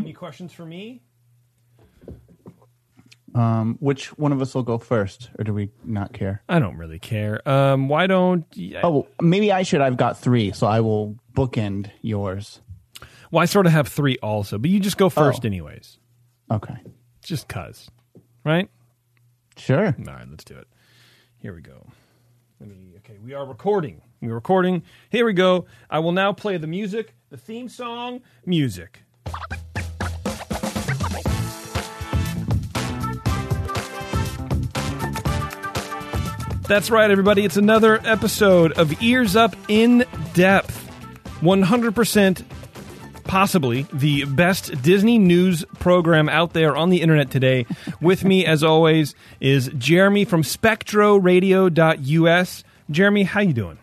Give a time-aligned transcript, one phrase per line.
[0.00, 1.02] Any questions for me?
[3.34, 6.42] Um, which one of us will go first, or do we not care?
[6.48, 7.46] I don't really care.
[7.48, 8.44] Um, why don't?
[8.82, 9.80] Oh, maybe I should.
[9.80, 12.60] I've got three, so I will bookend yours.
[13.30, 15.46] Well, I sort of have three also, but you just go first, Oh.
[15.46, 15.98] anyways.
[16.50, 16.74] Okay,
[17.22, 17.88] Just cause,
[18.44, 18.68] right?
[19.56, 19.86] sure.
[19.96, 20.66] All right, let's do it.
[21.38, 21.86] Here we go.
[22.58, 22.94] Let me.
[22.98, 24.02] Okay, we are recording.
[24.20, 24.82] We're recording.
[25.10, 25.66] Here we go.
[25.88, 29.02] I will now play the music, the theme song, music.
[36.70, 37.44] That's right, everybody.
[37.44, 40.04] It's another episode of Ears Up in
[40.34, 40.88] Depth.
[41.40, 42.44] 100%
[43.24, 47.66] possibly the best Disney news program out there on the internet today.
[48.00, 52.64] With me, as always, is Jeremy from SpectroRadio.us.
[52.88, 53.78] Jeremy, how you doing?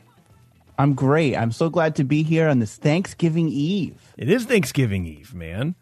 [0.79, 1.35] I'm great.
[1.35, 4.13] I'm so glad to be here on this Thanksgiving Eve.
[4.17, 5.75] It is Thanksgiving Eve, man.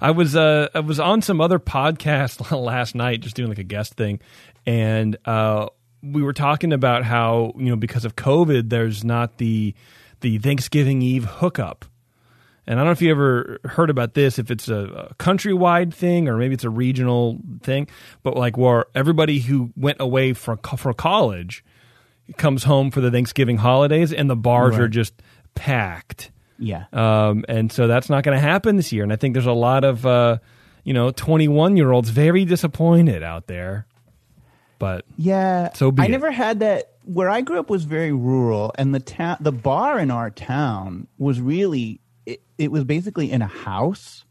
[0.00, 3.62] I was uh, I was on some other podcast last night, just doing like a
[3.62, 4.20] guest thing,
[4.64, 5.66] and uh,
[6.12, 9.74] we were talking about how you know because of COVID, there's not the
[10.20, 11.84] the Thanksgiving Eve hookup.
[12.68, 15.94] And I don't know if you ever heard about this, if it's a, a countrywide
[15.94, 17.86] thing or maybe it's a regional thing,
[18.24, 21.64] but like where everybody who went away for for college
[22.36, 25.14] comes home for the Thanksgiving holidays, and the bars are just
[25.54, 26.32] packed.
[26.58, 26.86] Yeah.
[26.92, 29.02] Um, and so that's not going to happen this year.
[29.02, 30.38] And I think there's a lot of, uh,
[30.84, 33.86] you know, 21 year olds very disappointed out there.
[34.78, 36.10] But Yeah, So be I it.
[36.10, 36.92] never had that.
[37.04, 41.06] Where I grew up was very rural, and the town, the bar in our town
[41.18, 44.24] was really, it, it was basically in a house.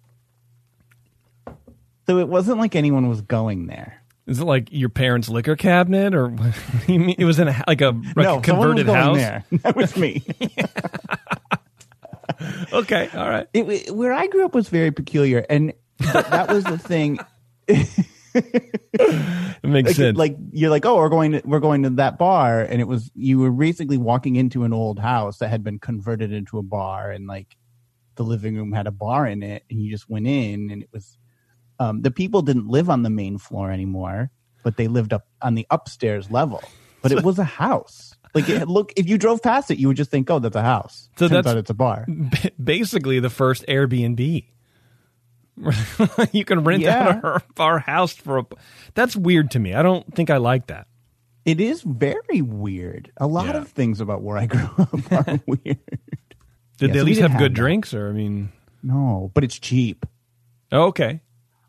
[2.08, 4.02] So it wasn't like anyone was going there.
[4.28, 6.30] is it like your parents' liquor cabinet, or
[6.88, 9.18] you mean it was in a like a, like no, a converted going house?
[9.18, 9.46] there.
[9.64, 10.24] That was me.
[12.74, 13.48] Okay, all right.
[13.54, 17.20] it, it- where I grew up was very peculiar, and that was the thing.
[19.64, 20.18] It makes like, sense.
[20.18, 23.10] like you're like, oh, we're going to we're going to that bar, and it was
[23.16, 27.10] you were basically walking into an old house that had been converted into a bar,
[27.10, 27.56] and like
[28.16, 30.90] the living room had a bar in it, and you just went in, and it
[30.94, 31.18] was
[31.80, 34.30] um, the people didn't live on the main floor anymore,
[34.64, 36.62] but they lived up on the upstairs level,
[37.02, 38.14] but it was a house.
[38.36, 40.62] Like it, look, if you drove past it, you would just think, oh, that's a
[40.62, 41.10] house.
[41.18, 42.06] So Turns that's- out it's a bar.
[42.08, 44.46] B- basically the first Airbnb.
[46.32, 47.08] you can rent Yeah.
[47.10, 48.46] out our, our house for a.
[48.94, 49.74] That's weird to me.
[49.74, 50.88] I don't think I like that.
[51.46, 53.12] It is very weird.
[53.18, 53.58] A lot Yeah.
[53.62, 55.64] of things about where I grew up are weird.
[56.78, 58.52] Did Yeah, they at least have good have drinks, or I mean,
[58.84, 60.06] No, but it's cheap.
[60.72, 61.22] oh, okay.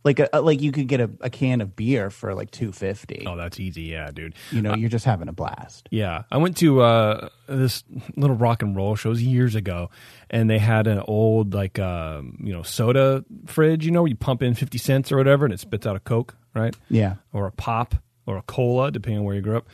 [0.07, 3.25] Like a, like you could get a, a can of beer for like two fifty.
[3.27, 3.83] Oh, that's easy.
[3.83, 4.35] Yeah, dude.
[4.53, 5.89] You know, you're just having a blast.
[5.91, 7.83] Yeah, I went to uh, this
[8.17, 9.91] little rock and roll shows years ago,
[10.31, 13.85] and they had an old like uh, you know soda fridge.
[13.85, 16.01] You know, where you pump in fifty cents or whatever, and it spits out a
[16.01, 16.75] Coke, right?
[16.89, 17.17] Yeah.
[17.33, 17.97] or a pop
[18.27, 19.67] or a cola, depending on where you grew up.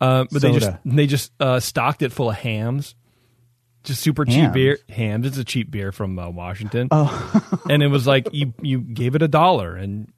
[0.00, 0.80] Uh, but they just Soda.
[0.84, 2.94] they just uh, stocked it full of Hamm's,
[3.84, 4.54] just super cheap Hamm's?
[4.54, 4.78] beer.
[4.88, 5.26] Hamm's.
[5.26, 6.88] It's a cheap beer from uh, Washington.
[6.90, 10.12] Oh, and it was like you you gave it a dollar and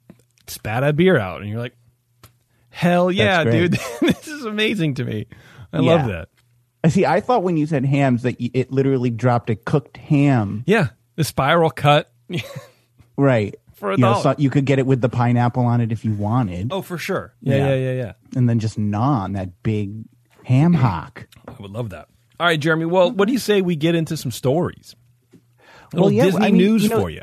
[0.47, 1.75] spat a beer out, and you're like,
[2.69, 5.27] hell yeah, dude, this is amazing to me.
[5.71, 5.95] I Yeah.
[5.95, 6.29] love that.
[6.83, 7.05] I see.
[7.05, 10.63] I thought when you said hams that it literally dropped a cooked ham.
[10.67, 12.11] Yeah, the spiral cut.
[13.17, 13.55] Right.
[13.75, 14.23] For a you know, dollar.
[14.23, 16.97] so you could get it with the pineapple on it if you wanted, oh, for
[16.97, 17.33] sure.
[17.41, 17.67] Yeah, Yeah.
[17.67, 18.13] yeah, yeah, yeah.
[18.35, 20.05] and then just gnaw on that big
[20.43, 21.27] ham hock.
[21.47, 22.07] I would love that.
[22.43, 22.83] All right, Jeremy.
[22.83, 24.97] Well, what do you say we get into some stories?
[25.93, 27.21] Little Well, yeah, Disney I mean, news you know- for you.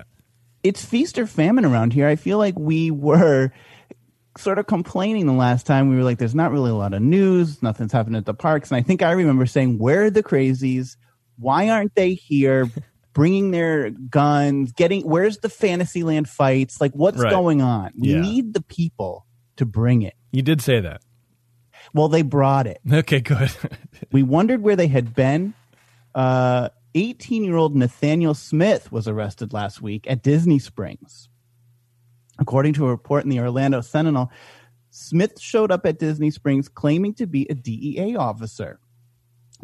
[0.62, 2.08] It's feast or famine around here.
[2.08, 3.50] I feel like we were
[4.38, 5.90] sort of complaining the last time.
[5.90, 7.62] We were like, "There's not really a lot of news.
[7.62, 10.96] Nothing's happening at the parks." And I think I remember saying, "Where are the crazies?
[11.36, 12.70] Why aren't they here?"
[13.12, 16.80] Bringing their guns, getting where's the Fantasyland fights?
[16.80, 17.30] Like, what's Right.
[17.30, 17.90] going on?
[17.94, 18.20] We Yeah.
[18.22, 19.26] need the people
[19.56, 20.14] to bring it.
[20.32, 21.02] You did say that.
[21.92, 22.80] Well, they brought it.
[22.90, 23.50] Okay, good.
[24.12, 25.54] We wondered where they had been.
[26.14, 31.28] Uh, 18 year old Nathaniel Smith was arrested last week at Disney Springs.
[32.38, 34.32] According to a report in the Orlando Sentinel,
[34.90, 38.80] Smith showed up at Disney Springs claiming to be a DEA officer.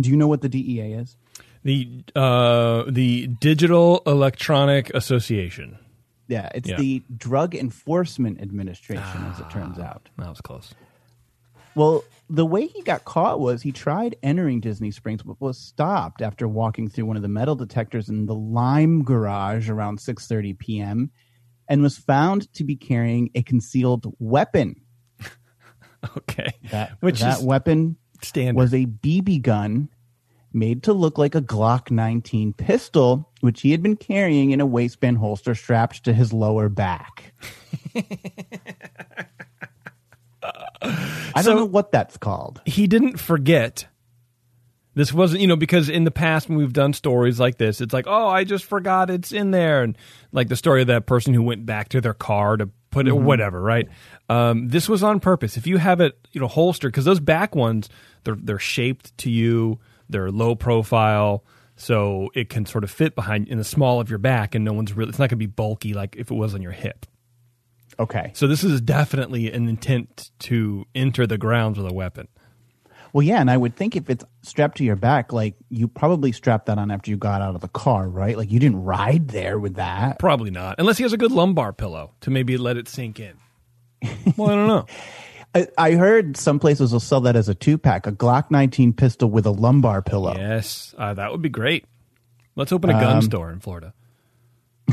[0.01, 1.17] Do you know what the DEA is?
[1.65, 5.79] the uh, the Digital Electronic Association.
[6.29, 6.77] Yeah, it's Yeah.
[6.77, 10.09] the Drug Enforcement Administration, as it turns out.
[10.19, 10.75] That was close.
[11.75, 16.23] Well, the way he got caught was he tried entering Disney Springs, but was stopped
[16.23, 21.11] after walking through one of the metal detectors in the Lime Garage around 6:30 p.m.
[21.69, 24.81] and was found to be carrying a concealed weapon.
[26.17, 26.53] Okay.
[26.71, 28.57] That Which that weapon standard.
[28.57, 29.89] was a BB gun
[30.53, 34.67] made to look like a Glock 19 pistol, which he had been carrying in a
[34.67, 37.35] waistband holster strapped to his lower back.
[41.37, 42.61] I don't know what that's called.
[42.67, 43.87] he didn't forget.
[44.95, 47.93] This wasn't, you know, because in the past when we've done stories like this, it's
[47.93, 49.97] like, oh, I just forgot it's in there, and
[50.33, 53.13] like the story of that person who went back to their car to put it,
[53.13, 53.89] whatever, right?
[54.31, 55.59] Um, this was on purpose.
[55.59, 57.91] If you have it, you know, holstered, because those back ones,
[58.25, 61.45] they're they're shaped to you, they're low profile,
[61.77, 64.73] so it can sort of fit behind in the small of your back, and no
[64.73, 65.11] one's really.
[65.11, 67.05] It's not going to be bulky like if it was on your hip.
[67.99, 68.31] Okay.
[68.35, 72.29] So this is definitely an intent to enter the grounds with a weapon.
[73.13, 76.33] Well, yeah, and I would think if it's strapped to your back, like you probably
[76.33, 78.37] strapped that on after you got out of the car, right?
[78.37, 80.19] Like you didn't ride there with that.
[80.19, 83.39] Probably not, unless he has a good lumbar pillow to maybe let it sink in.
[84.37, 84.87] Well, I don't know.
[85.55, 88.93] I, I heard some places will sell that as a two pack, a Glock 19
[88.93, 90.35] pistol with a lumbar pillow.
[90.37, 91.87] Yes, uh, that would be great.
[92.57, 93.95] Let's open a gun store in Florida.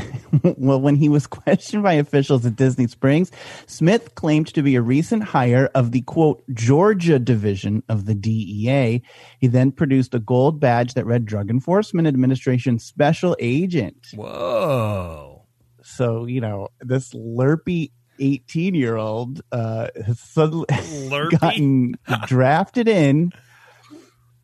[0.56, 3.30] well, when he was questioned by officials at Disney Springs,
[3.66, 9.02] Smith claimed to be a recent hire of the quote Georgia division of the DEA.
[9.38, 14.06] He then produced a gold badge that read Drug Enforcement Administration Special Agent.
[14.14, 15.46] Whoa.
[15.82, 20.66] So, you know, this LARPy 18 year old uh, has suddenly
[21.40, 23.32] gotten drafted in.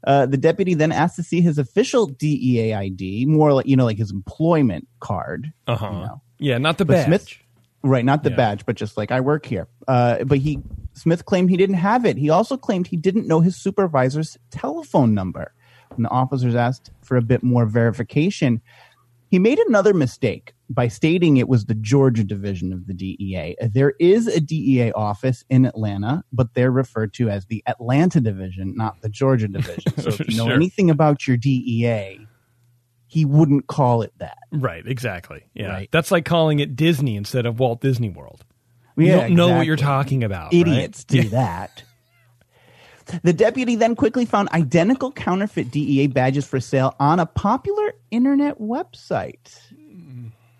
[0.05, 3.85] Uh, the deputy then asked to see his official DEA ID, more like, you know,
[3.85, 5.52] like his employment card.
[5.67, 5.87] Uh huh.
[5.93, 6.23] You know.
[6.38, 7.06] Yeah, not the But badge.
[7.06, 7.35] Smith,
[7.82, 8.37] right, not the Yeah.
[8.37, 9.69] badge, but just like I work here.
[9.87, 10.58] Uh, but he
[10.94, 12.17] Smith claimed he didn't have it.
[12.17, 15.52] He also claimed he didn't know his supervisor's telephone number.
[15.94, 18.61] When the officers asked for a bit more verification,
[19.31, 23.56] he made another mistake by stating it was the Georgia division of the DEA.
[23.73, 28.75] There is a DEA office in Atlanta, but they're referred to as the Atlanta division,
[28.77, 29.93] not the Georgia division.
[29.99, 30.55] So if you know Sure.
[30.55, 32.21] anything about your DEA,
[33.06, 34.38] he wouldn't call it that.
[34.53, 35.44] Right, exactly.
[35.55, 35.69] Yeah.
[35.69, 35.88] Right.
[35.93, 38.44] That's like calling it Disney instead of Walt Disney World.
[38.97, 40.53] Yeah, don't know what you're talking about.
[40.53, 40.61] right?
[40.61, 41.85] idiots do that.
[43.22, 48.58] The deputy then quickly found identical counterfeit DEA badges for sale on a popular internet
[48.60, 49.58] website.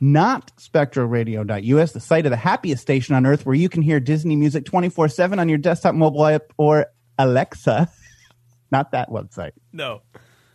[0.00, 4.35] Not spectralradio.us, the site of the happiest station on earth where you can hear Disney
[4.35, 6.87] music 24 7 on your desktop mobile app or
[7.19, 7.91] Alexa.
[8.73, 9.52] Not that website.
[9.73, 10.02] No.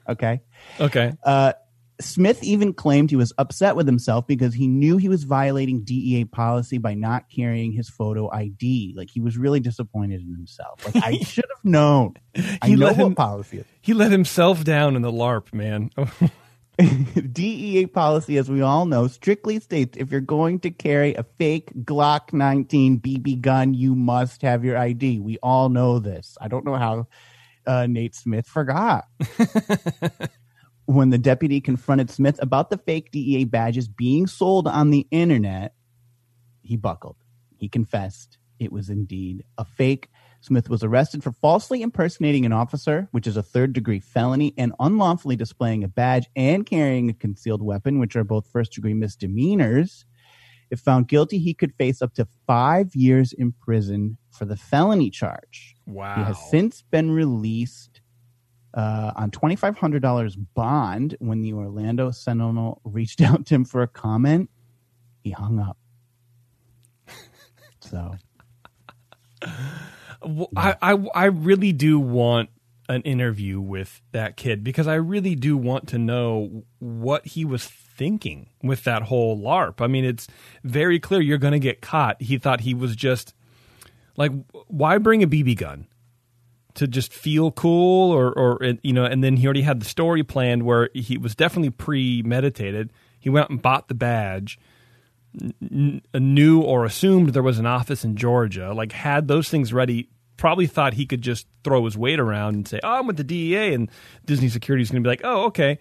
[0.07, 0.41] Okay.
[0.79, 1.13] Okay.
[1.23, 1.53] Uh,
[2.01, 6.25] Smith even claimed he was upset with himself because he knew he was violating DEA
[6.25, 8.93] policy by not carrying his photo ID.
[8.97, 10.85] Like he was really disappointed in himself.
[10.85, 12.15] Like I should have known.
[12.61, 13.65] I He know let what him- policy is.
[13.81, 15.89] He let himself down in the LARP, man.
[17.31, 21.71] DEA policy, as we all know, strictly states if you're going to carry a fake
[21.85, 25.19] Glock 19 BB gun, you must have your ID.
[25.21, 26.37] We all know this.
[26.41, 27.07] I don't know how
[27.65, 29.05] uh, Nate Smith forgot.
[30.85, 35.73] when the deputy confronted Smith about the fake DEA badges being sold on the internet,
[36.61, 37.17] he buckled.
[37.57, 40.09] He confessed it was indeed a fake.
[40.41, 44.73] Smith was arrested for falsely impersonating an officer, which is a third degree felony, and
[44.79, 50.05] unlawfully displaying a badge and carrying a concealed weapon, which are both first degree misdemeanors.
[50.69, 55.09] If found guilty, he could face up to five years in prison for the felony
[55.09, 55.75] charge.
[55.85, 56.15] wow.
[56.15, 57.94] He has since been released
[58.75, 61.15] uh, on $2,500 bond.
[61.19, 64.49] When the Orlando Sentinel reached out to him for a comment,
[65.23, 65.77] he hung up.
[67.79, 68.15] So,
[70.25, 72.49] Well, I, I I really do want
[72.89, 77.65] an interview with that kid because I really do want to know what he was
[77.65, 79.81] thinking with that whole LARP.
[79.81, 80.27] I mean, it's
[80.63, 82.21] very clear you're going to get caught.
[82.21, 83.33] He thought he was just
[84.17, 84.31] like,
[84.67, 85.87] why bring a BB gun
[86.75, 89.05] to just feel cool, or or you know?
[89.05, 92.91] And then he already had the story planned where he was definitely premeditated.
[93.19, 94.59] He went out and bought the badge
[95.41, 100.09] n- knew or assumed there was an office in Georgia, like had those things ready,
[100.37, 103.23] probably thought he could just throw his weight around and say, "Oh, I'm with the
[103.23, 103.89] DEA," and
[104.25, 105.79] Disney security is going to be like, "Oh, okay."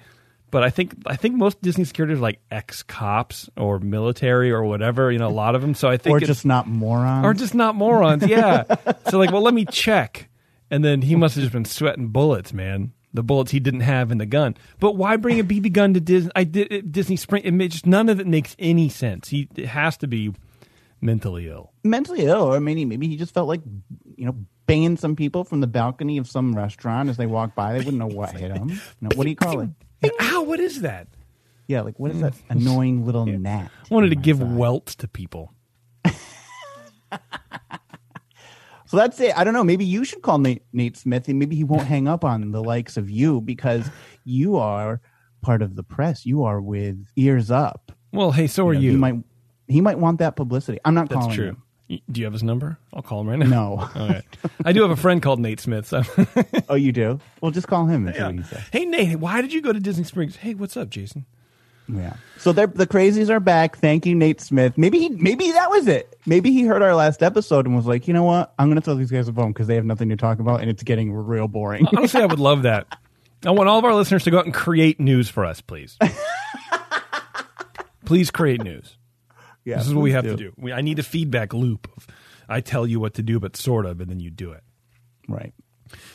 [0.51, 4.65] But I think I think most Disney security are like ex cops or military or
[4.65, 5.75] whatever, you know, a lot of them.
[5.75, 7.27] So I think or just not morons.
[7.27, 8.25] or just not morons.
[8.25, 8.63] Yeah.
[9.11, 10.29] so like, well, let me check,
[10.75, 12.93] and then he must have just been sweating bullets, man.
[13.13, 14.57] the bullets he didn't have in the gun.
[14.81, 16.33] But why bring a BB gun to Disney?
[16.35, 17.45] I did uh, Disney Spring.
[17.45, 19.29] It just none of it makes any sense.
[19.29, 20.35] He it has to be
[21.01, 21.73] mentally ill.
[21.85, 22.51] Mentally ill.
[22.51, 23.61] I mean, maybe he just felt like,
[24.17, 24.35] you know,
[24.67, 27.73] banging some people from the balcony of some restaurant as they walk by.
[27.75, 28.81] They wouldn't know what hit them.
[29.01, 29.71] No, what do you call it?
[30.21, 30.43] Ow!
[30.43, 31.07] What is that?
[31.69, 33.71] Yeah, like what is that annoying little gnat?
[33.91, 34.57] Wanted to give side?
[34.57, 35.53] welts to people.
[38.95, 39.37] So that's it.
[39.37, 39.65] I don't know.
[39.65, 42.63] Maybe you should call Nate, Nate Smith, and maybe he won't hang up on the
[42.63, 43.91] likes of you because
[44.23, 45.01] you are
[45.43, 46.25] part of the press.
[46.25, 47.91] You are with ears up.
[48.13, 48.91] Well, hey, so are know, you.
[48.93, 49.17] He might
[49.67, 50.79] he might want that publicity.
[50.85, 51.57] I'm not That's calling true.
[51.89, 52.03] him.
[52.09, 52.79] Do you have his number?
[52.93, 53.47] I'll call him right now.
[53.47, 53.91] No.
[53.97, 54.23] All right.
[54.65, 55.89] I do have a friend called Nate Smith.
[55.89, 56.05] So.
[56.69, 57.19] oh, you do?
[57.41, 58.63] Well, just call him and see what he says.
[58.71, 60.37] hey, Nate, why did you go to Disney Springs?
[60.37, 61.27] Hey, what's up, Jason?
[61.89, 62.17] Yeah.
[62.39, 63.77] So they're, the crazies are back.
[63.79, 64.77] Thank you, Nate Smith.
[64.77, 66.19] Maybe he, maybe that was it.
[66.27, 68.55] Maybe he heard our last episode and was like, you know what?
[68.59, 70.61] I'm going to throw these guys a bone because they have nothing to talk about
[70.61, 71.87] and it's getting real boring.
[71.97, 72.87] Honestly, I would love that.
[73.45, 75.99] I want all of our listeners to go out and create news for us, please.
[78.07, 78.97] please create news.
[79.65, 80.53] yeah, This is what we have to do.
[80.57, 82.07] We, I need a feedback loop of
[82.49, 84.63] I tell you what to do, but sort of, and then you do it.
[85.29, 85.55] Right.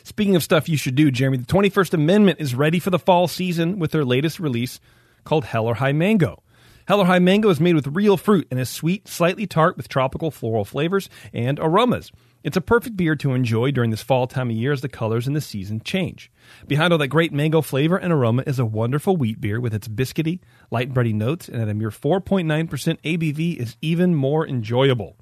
[0.03, 3.27] Speaking of stuff you should do, Jeremy, the 21st Amendment is ready for the fall
[3.27, 4.79] season with their latest release
[5.23, 6.43] called Hell or High Mango.
[6.87, 9.89] Hell or High Mango is made with real fruit and is sweet, slightly tart with
[9.89, 12.11] tropical floral flavors and aromas.
[12.43, 15.27] It's a perfect beer to enjoy during this fall time of year as the colors
[15.27, 16.31] in the season change.
[16.67, 19.87] Behind all that great mango flavor and aroma is a wonderful wheat beer with its
[19.87, 20.39] biscuity,
[20.71, 25.15] light bready notes, and at a mere 4.9% ABV is even more enjoyable.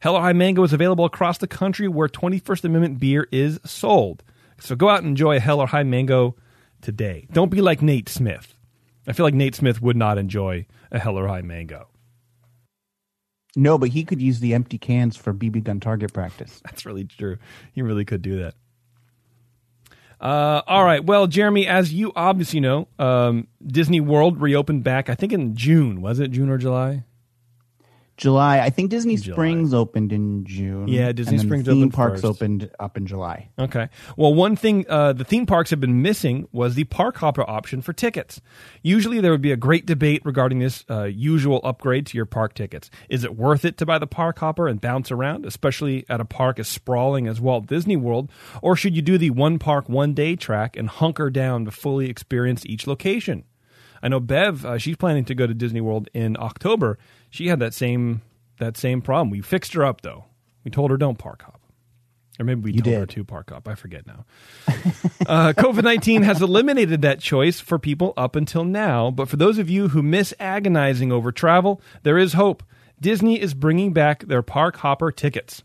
[0.00, 4.22] Hell or High Mango is available across the country where 21st Amendment beer is sold.
[4.60, 6.36] So go out and enjoy a Hell or High Mango
[6.80, 7.26] today.
[7.32, 8.54] Don't be like Nate Smith.
[9.06, 11.88] I feel like Nate Smith would not enjoy a Hell or High Mango.
[13.54, 16.60] No, but he could use the empty cans for BB gun target practice.
[16.64, 17.38] That's really true.
[17.72, 18.54] He really could do that.
[20.20, 21.04] Uh, all right.
[21.04, 26.00] Well, Jeremy, as you obviously know, um, Disney World reopened back, I think in June.
[26.00, 27.04] Was it June or July?
[28.16, 28.60] July.
[28.60, 29.34] I think Disney July.
[29.34, 30.86] Springs opened in June.
[30.88, 32.24] Yeah, Disney Springs the theme opened parks first.
[32.24, 33.48] opened up in July.
[33.58, 33.88] Okay.
[34.16, 37.80] Well, one thing uh, the theme parks have been missing was the park hopper option
[37.82, 38.40] for tickets.
[38.82, 42.54] Usually, there would be a great debate regarding this uh, usual upgrade to your park
[42.54, 42.90] tickets.
[43.08, 46.24] Is it worth it to buy the park hopper and bounce around, especially at a
[46.24, 50.14] park as sprawling as Walt Disney World, or should you do the one park, one
[50.14, 53.44] day track and hunker down to fully experience each location?
[54.02, 56.98] I know Bev; uh, she's planning to go to Disney World in October.
[57.32, 58.20] She had that same
[58.58, 59.30] that same problem.
[59.30, 60.26] We fixed her up though.
[60.64, 61.60] We told her don't park hop.
[62.38, 63.66] Or maybe we You told her to park up.
[63.66, 64.26] I forget now.
[65.26, 69.10] uh, COVID 19 has eliminated that choice for people up until now.
[69.10, 72.62] But for those of you who miss agonizing over travel, there is hope.
[73.00, 75.62] Disney is bringing back their park hopper tickets.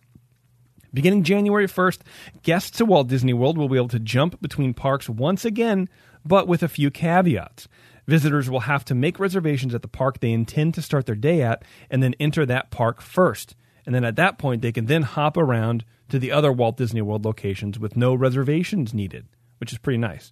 [0.93, 1.99] Beginning January 1st,
[2.43, 5.89] guests at Walt Disney World will be able to jump between parks once again,
[6.25, 7.67] but with a few caveats.
[8.07, 11.41] Visitors will have to make reservations at the park they intend to start their day
[11.41, 13.55] at and then enter that park first.
[13.85, 17.01] And then at that point, they can then hop around to the other Walt Disney
[17.01, 20.31] World locations with no reservations needed, which is pretty nice.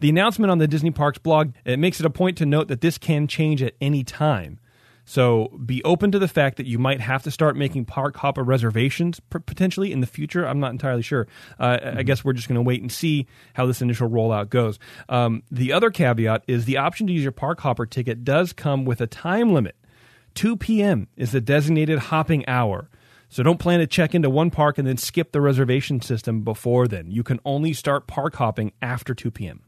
[0.00, 2.80] The announcement on the Disney Parks blog it makes it a point to note that
[2.80, 4.60] this can change at any time.
[5.08, 8.42] So be open to the fact that you might have to start making park hopper
[8.42, 10.44] reservations potentially in the future.
[10.44, 11.28] I'm not entirely sure.
[11.60, 14.80] Uh, I guess we're just going to wait and see how this initial rollout goes.
[15.08, 18.84] Um, the other caveat is the option to use your park hopper ticket does come
[18.84, 19.76] with a time limit.
[20.34, 21.06] 2 p.m.
[21.16, 22.90] is the designated hopping hour.
[23.28, 26.88] So don't plan to check into one park and then skip the reservation system before
[26.88, 27.12] then.
[27.12, 29.62] You can only start park hopping after 2 p.m.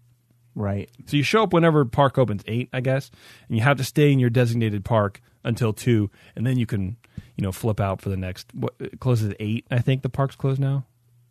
[0.58, 0.90] Right.
[1.06, 3.12] So you show up whenever park opens eight, I guess,
[3.46, 6.96] and you have to stay in your designated park until two, and then you can,
[7.36, 8.52] you know, flip out for the next.
[8.52, 9.66] What it closes at eight?
[9.70, 10.84] I think the park's closed now.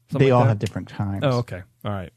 [0.09, 0.49] Something they like all that?
[0.51, 1.23] have different times.
[1.23, 2.13] Oh, okay, all right.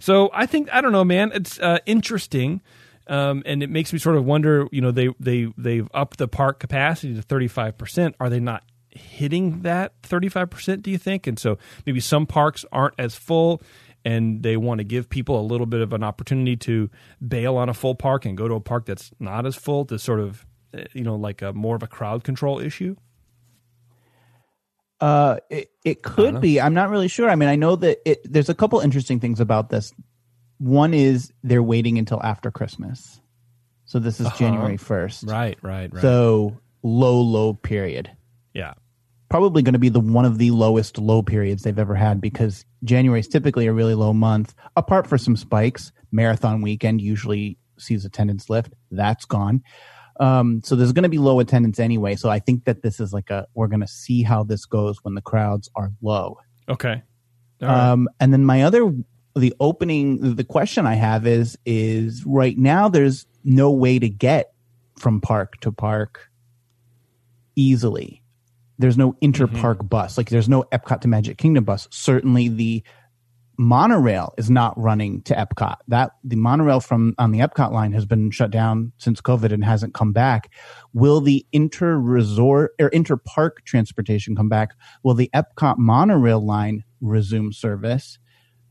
[0.00, 1.32] So I think I don't know, man.
[1.32, 2.60] It's uh, interesting,
[3.06, 4.68] um, and it makes me sort of wonder.
[4.70, 8.16] You know, they they they've upped the park capacity to thirty five percent.
[8.20, 10.82] Are they not hitting that thirty five percent?
[10.82, 11.26] Do you think?
[11.26, 13.62] And so maybe some parks aren't as full.
[14.04, 16.88] And they want to give people a little bit of an opportunity to
[17.26, 19.98] bail on a full park and go to a park that's not as full to
[19.98, 22.96] sort of, uh, you know, like a more of a crowd control issue.
[25.00, 26.60] Uh, it, it could be.
[26.60, 27.28] I'm not really sure.
[27.30, 29.92] I mean, I know that it, there's a couple interesting things about this.
[30.58, 33.20] One is they're waiting until after Christmas.
[33.86, 35.24] So this is January 1st.
[35.24, 35.32] Uh-huh.
[35.32, 36.02] Right, right, right.
[36.02, 38.10] So low, low period.
[38.54, 38.74] yeah.
[39.30, 42.64] Probably going to be the one of the lowest low periods they've ever had because
[42.84, 44.54] January is typically a really low month.
[44.76, 48.74] Apart for some spikes, marathon weekend usually sees attendance lift.
[48.90, 49.62] That's gone.
[50.18, 52.16] Um, so there's going to be low attendance anyway.
[52.16, 54.98] So I think that this is like a we're going to see how this goes
[55.02, 56.38] when the crowds are low.
[56.68, 57.02] Okay.
[57.60, 57.90] Right.
[57.90, 58.92] Um, and then my other
[59.36, 64.52] the opening the question I have is is right now there's no way to get
[64.98, 66.28] from park to park
[67.56, 68.22] easily.
[68.80, 69.86] There's no interpark Mm-hmm.
[69.86, 70.16] bus.
[70.18, 71.86] Like there's no Epcot to Magic Kingdom bus.
[71.90, 72.82] Certainly the
[73.58, 75.76] monorail is not running to Epcot.
[75.88, 79.62] That the monorail from on the Epcot line has been shut down since COVID and
[79.62, 80.50] hasn't come back.
[80.94, 84.70] Will the inter resort or inter park transportation come back?
[85.02, 88.18] Will the Epcot monorail line resume service?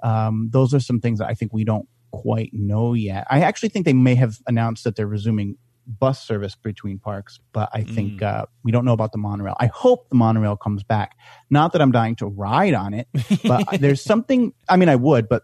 [0.01, 3.27] Um, those are some things that I think we don't quite know yet.
[3.29, 5.57] I actually think they may have announced that they're resuming
[5.89, 9.55] bus service between parks, but I think uh, we don't know about the monorail.
[9.59, 11.15] I hope the monorail comes back.
[11.49, 13.07] Not that I'm dying to ride on it,
[13.43, 14.53] but there's something.
[14.69, 15.43] I mean, I would, but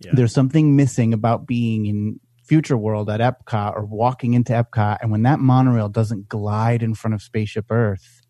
[0.00, 0.12] Yeah.
[0.14, 5.10] there's something missing about being in Future World at Epcot or walking into Epcot, and
[5.10, 8.20] when that monorail doesn't glide in front of Spaceship Earth,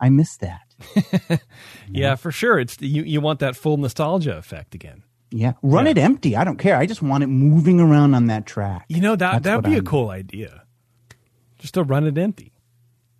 [0.00, 0.62] I miss that.
[1.92, 2.58] Yeah, for sure.
[2.58, 3.02] It's you.
[3.02, 5.02] You want that full nostalgia effect again.
[5.32, 5.90] Yeah, run Yeah.
[5.92, 6.36] it empty.
[6.36, 6.76] I don't care.
[6.76, 8.86] I just want it moving around on that track.
[8.88, 10.62] You know that That's that would be a I'm- cool idea.
[11.60, 12.52] Just to run it empty.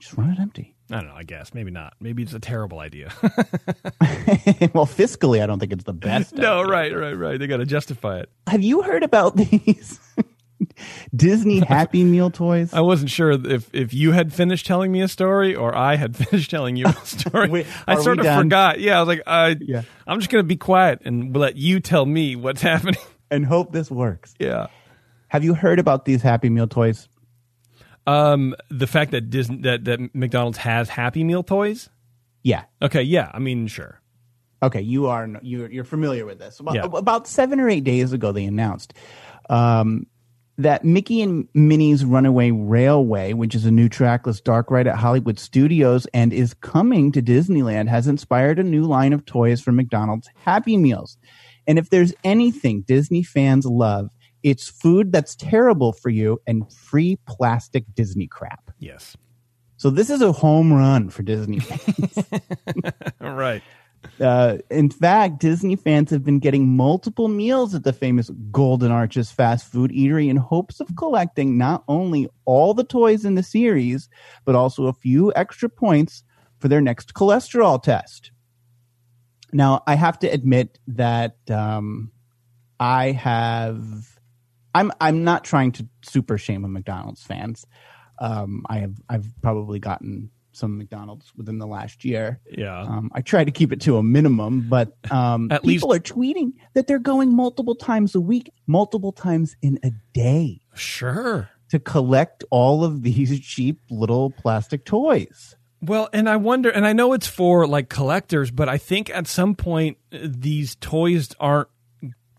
[0.01, 0.75] Just run it empty.
[0.91, 1.15] I don't know.
[1.15, 1.95] I guess maybe not.
[2.01, 3.13] Maybe it's a terrible idea.
[3.23, 6.35] well, fiscally, I don't think it's the best.
[6.35, 6.73] no, idea.
[6.73, 7.39] right, right, right.
[7.39, 8.29] They got to justify it.
[8.49, 10.01] Have you heard about these
[11.15, 12.73] Disney Happy Meal toys?
[12.73, 16.17] I wasn't sure if if you had finished telling me a story or I had
[16.17, 17.49] finished telling you a story.
[17.49, 18.45] Wait, I sort of done?
[18.47, 18.81] forgot.
[18.81, 19.83] Yeah, I was like, I, Yeah.
[20.07, 23.01] I'm just gonna be quiet and let you tell me what's happening.
[23.31, 24.35] and hope this works.
[24.39, 24.67] yeah.
[25.29, 27.09] Have you heard about these Happy Meal toys?
[28.11, 31.89] Um, the fact that Disney that that McDonald's has Happy Meal toys.
[32.43, 32.65] Yeah.
[32.83, 33.31] Okay, yeah.
[33.35, 34.01] I mean, sure.
[34.63, 36.61] Okay, you are you're you're familiar with this.
[36.61, 36.87] About, Yeah.
[36.93, 38.95] about seven or eight days ago, they announced
[39.49, 40.07] um,
[40.59, 45.39] that Mickey and Minnie's Runaway Railway, which is a new trackless dark ride at Hollywood
[45.39, 50.29] Studios and is coming to Disneyland, has inspired a new line of toys for McDonald's
[50.45, 51.17] Happy Meals.
[51.67, 54.11] And if there's anything Disney fans love,
[54.43, 58.71] it's food that's terrible for you and free plastic Disney crap.
[58.79, 59.17] Yes.
[59.77, 62.27] So this is a home run for Disney fans.
[63.21, 63.63] right.
[64.21, 69.31] Uh, in fact, Disney fans have been getting multiple meals at the famous Golden Arches
[69.31, 74.09] fast food eatery in hopes of collecting not only all the toys in the series,
[74.45, 76.25] but also a few extra points
[76.59, 78.33] for their next cholesterol test.
[79.53, 82.13] Now, I have to admit that um,
[82.79, 84.20] I have.
[84.75, 87.67] I'm I'm not trying to super shame on McDonald's fans.
[88.19, 92.41] Um, I have I've probably gotten some McDonald's within the last year.
[92.51, 92.81] Yeah.
[92.81, 96.53] Um, I try to keep it to a minimum, but um, At people are tweeting
[96.75, 101.49] that they're going multiple times a week, multiple times in a day sure.
[101.71, 105.57] to collect all of these cheap little plastic toys.
[105.83, 109.27] Well, and I wonder, and I know it's for like collectors, but I think at
[109.27, 111.69] some point uh, these toys aren't,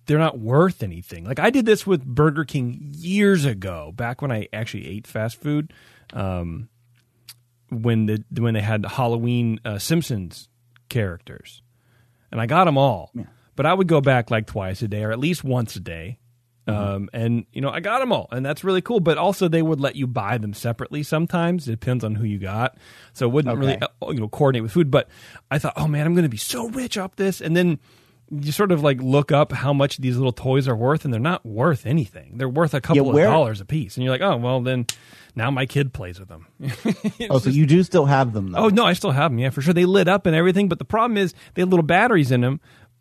[0.05, 1.23] they're not worth anything.
[1.25, 5.39] Like I did this with Burger King years ago, back when I actually ate fast
[5.39, 5.73] food,
[6.13, 6.69] um,
[7.69, 10.49] when the when they had Halloween uh, Simpsons
[10.89, 11.61] characters,
[12.31, 13.11] and I got them all.
[13.55, 16.17] But I would go back like twice a day or at least once a day.
[16.67, 19.01] Um, and you know, I got them all, and that's really cool.
[19.01, 21.03] But also, they would let you buy them separately.
[21.03, 22.77] Sometimes it depends on who you got,
[23.11, 23.85] so it wouldn't really Okay.
[24.01, 24.89] uh, you know coordinate with food.
[24.89, 25.09] But
[25.49, 27.79] I thought, oh man, I'm going to be so rich off this, and then
[28.31, 31.19] you sort of like look up how much these little toys are worth, and they're
[31.21, 32.37] not worth anything.
[32.37, 34.85] They're worth a couple where- of dollars a piece, and you're like, oh well, then
[35.35, 36.47] now my kid plays with them.
[37.29, 38.59] Oh, so you do still have them, though?
[38.65, 39.39] Oh no, I still have them.
[39.39, 39.73] Yeah, for sure.
[39.73, 42.59] They lit up and everything, but the problem is they have little batteries in them,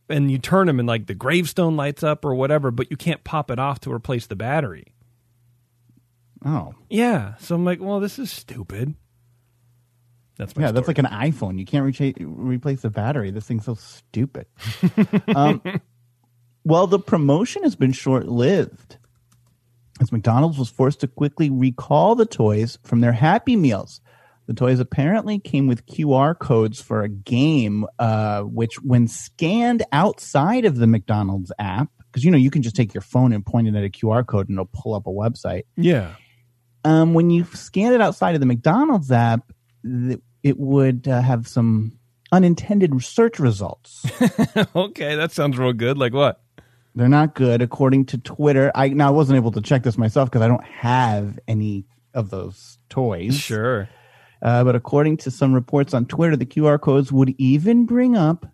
[0.08, 3.22] and you turn them and like the gravestone lights up or whatever, but you can't
[3.24, 4.92] pop it off to replace the battery.
[6.44, 8.94] Oh, Yeah, so I'm like, well, this is stupid.
[10.40, 11.58] That's yeah, that's like an iPhone.
[11.58, 11.84] You can't
[12.18, 13.30] replace the battery.
[13.30, 14.46] This thing's so stupid.
[15.36, 15.60] um,
[16.64, 18.96] well, the promotion has been short lived
[20.00, 24.00] as McDonald's was forced to quickly recall the toys from their Happy Meals.
[24.46, 30.64] The toys apparently came with QR codes for a game, uh, which, when scanned outside
[30.64, 33.68] of the McDonald's app, because you know you can just take your phone and point
[33.68, 36.14] it at a QR code and it'll pull up a website yeah.
[36.84, 39.52] um, when you scan it outside of the McDonald's app,
[40.42, 41.98] it would uh, have some
[42.32, 44.06] unintended search results.
[44.76, 45.98] okay, that sounds real good.
[45.98, 46.40] Like what?
[46.94, 48.72] They're not good, according to Twitter.
[48.74, 52.30] I now I wasn't able to check this myself because I don't have any of
[52.30, 53.36] those toys.
[53.38, 53.88] Sure.
[54.42, 58.46] Uh, but according to some reports on Twitter, the QR codes would even bring up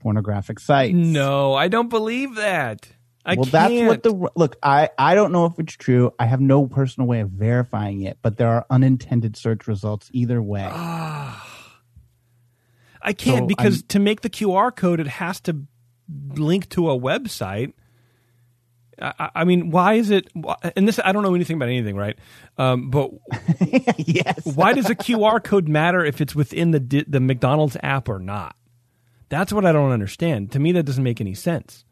[0.00, 0.94] pornographic sites.
[0.94, 2.88] No, I don't believe that.
[3.28, 3.52] I well, can't.
[3.52, 4.56] that's what the look.
[4.62, 6.14] I I don't know if it's true.
[6.18, 10.40] I have no personal way of verifying it, but there are unintended search results either
[10.40, 10.66] way.
[10.72, 11.42] I
[13.12, 15.64] can't So because I'm- to make the QR code, it has to
[16.34, 17.74] link to a website.
[19.00, 20.28] I, I mean, why is it?
[20.74, 22.18] And this, I don't know anything about anything, right?
[22.56, 23.10] Um, but
[23.98, 24.40] yes.
[24.44, 28.56] why does a QR code matter if it's within the the McDonald's app or not?
[29.28, 30.50] That's what I don't understand.
[30.52, 31.84] To me, that doesn't make any sense.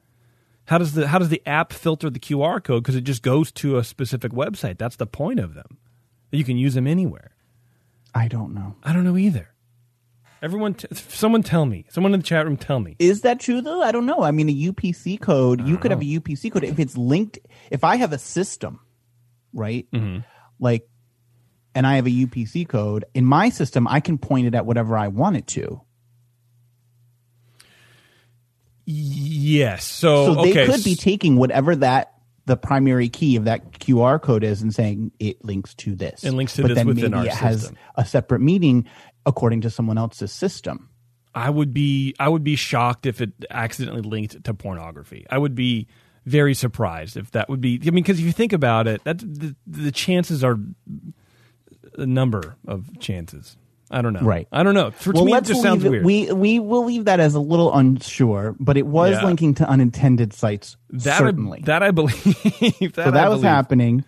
[0.67, 2.83] How does the how does the app filter the QR code?
[2.83, 4.79] Because it just goes to a specific website.
[4.79, 5.79] That's the point of them.
[6.33, 7.35] You can use them anywhere.
[8.15, 8.77] I don't know.
[8.83, 9.51] I don't know either.
[10.43, 11.87] Everyone, t- someone tell me.
[11.89, 12.97] Someone in the chat room tell me.
[12.99, 13.83] Is that true though?
[13.83, 14.23] I don't know.
[14.23, 17.39] I mean, a UPC code, you could have a UPC code if it's linked.
[17.71, 18.81] If I have a system,
[19.53, 19.87] right?
[19.93, 20.21] Mm-hmm.
[20.59, 20.89] Like,
[21.75, 24.97] and I have a UPC code in my system, I can point it at whatever
[24.97, 25.81] I want it to.
[28.87, 29.85] Yes.
[29.85, 30.67] So, So they okay.
[30.67, 32.13] could be taking whatever that
[32.47, 36.23] the primary key of that QR code is and saying it links to this.
[36.23, 37.79] It links to but this then within maybe our it has system.
[37.97, 38.87] a separate meaning
[39.27, 40.89] according to someone else's system.
[41.35, 45.27] I would be I would be shocked if it accidentally linked to pornography.
[45.29, 45.89] I would be
[46.25, 47.81] very surprised if that would be.
[47.83, 50.57] I mean, because if you think about it, that the, the chances are
[51.99, 53.57] a number of chances.
[53.91, 54.21] I don't know.
[54.21, 54.49] Right.
[54.51, 54.91] I don't know.
[54.91, 56.05] For to me, it just sounds it- weird.
[56.05, 59.25] We we will leave that as a little unsure, but it was Yeah.
[59.25, 60.77] linking to unintended sites.
[60.91, 61.61] that certainly.
[61.63, 62.25] I, that I believe.
[62.25, 63.43] that so I that was believe.
[63.45, 64.05] happening.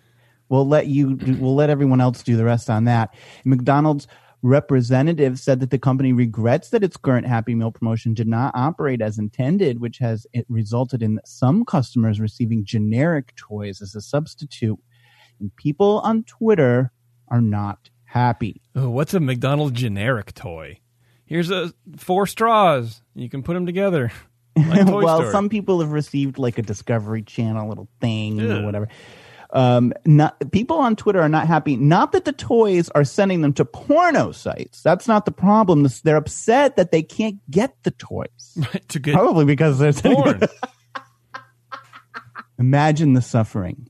[0.49, 1.17] We'll let you.
[1.39, 3.13] We'll let everyone else do the rest on that.
[3.45, 4.07] McDonald's
[4.41, 9.01] representative said that the company regrets that its current Happy Meal promotion did not operate
[9.01, 14.79] as intended, which has it resulted in some customers receiving generic toys as a substitute.
[15.39, 16.91] And people on Twitter
[17.29, 18.61] are not happy.
[18.75, 20.79] Oh, what's a McDonald's generic toy?
[21.25, 23.01] Here's a four straws.
[23.13, 24.11] You can put them together.
[24.57, 25.31] Like well, Story.
[25.31, 28.49] some people have received like a Discovery Channel little thing Ugh.
[28.49, 28.89] or whatever.
[29.51, 31.77] Um, not people on Twitter are not happy.
[31.77, 34.81] Not that the toys are sending them to porno sites.
[34.83, 35.87] That's not the problem.
[36.03, 38.57] They're upset that they can't get the toys.
[38.89, 40.41] to get Probably because they're porn.
[42.59, 43.87] Imagine the suffering.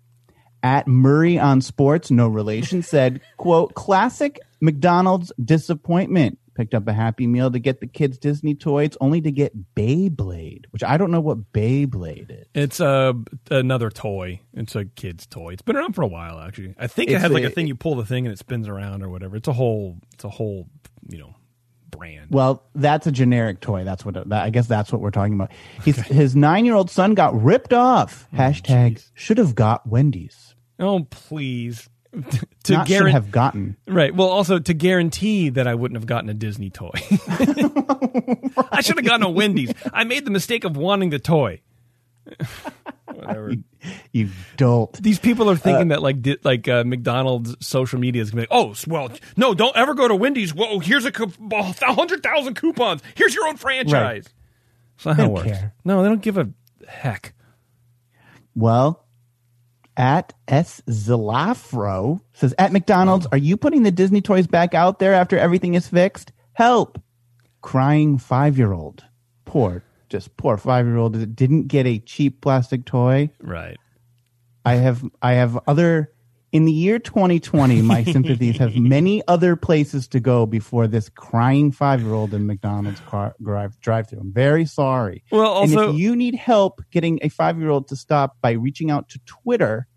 [0.61, 6.37] At Murray on Sports, no relation, said, quote, classic McDonald's disappointment.
[6.55, 10.65] Picked up a Happy Meal to get the kids Disney toys, only to get Beyblade,
[10.71, 12.47] which I don't know what Beyblade is.
[12.53, 13.15] It's a
[13.49, 14.41] another toy.
[14.53, 15.53] It's a kid's toy.
[15.53, 16.75] It's been around for a while, actually.
[16.77, 18.39] I think it It's has like a- a thing you pull the thing and it
[18.39, 19.37] spins around or whatever.
[19.37, 19.99] It's a whole.
[20.13, 20.67] It's a whole.
[21.07, 21.35] You know,
[21.91, 22.27] brand.
[22.31, 23.85] Well, that's a generic toy.
[23.85, 25.51] That's what that, I guess that's what we're talking about.
[25.85, 28.27] He's, His nine year old son got ripped off.
[28.33, 30.48] Oh, Hashtag should have got Wendy's.
[30.79, 31.89] Oh please.
[32.63, 33.77] to Not guarantee have gotten.
[33.87, 34.13] right.
[34.15, 36.89] Well, also to guarantee that I wouldn't have gotten a Disney toy.
[38.71, 39.71] I should have gotten a Wendy's.
[39.93, 41.61] I made the mistake of wanting the toy.
[43.05, 43.53] Whatever.
[44.11, 44.93] You dolt.
[45.01, 48.47] These people are thinking that like di- like uh, McDonald's social media is gonna be
[48.53, 50.53] like, oh well, no, don't ever go to Wendy's.
[50.53, 53.01] Whoa, here's a hundred thousand coupons.
[53.15, 54.25] Here's your own franchise.
[54.97, 55.47] That's not how it works.
[55.47, 55.73] care.
[55.85, 56.49] No, they don't give a
[56.87, 57.33] heck.
[58.55, 59.05] Well,
[59.99, 65.13] at S Zalafro says at McDonald's, are you putting the Disney toys back out there
[65.13, 66.31] after everything is fixed?
[66.53, 66.99] Help!
[67.61, 69.03] Crying five year old.
[69.45, 73.29] Poor, just poor five year old that didn't get a cheap plastic toy.
[73.41, 73.77] Right.
[74.65, 76.13] I have I have other
[76.51, 81.71] in the year 2020 my sympathies have many other places to go before this crying
[81.71, 84.19] 5-year-old in McDonald's car drive drive through.
[84.19, 85.23] I'm very sorry.
[85.31, 89.09] Well, and also- if you need help getting a 5-year-old to stop by reaching out
[89.09, 89.87] to Twitter,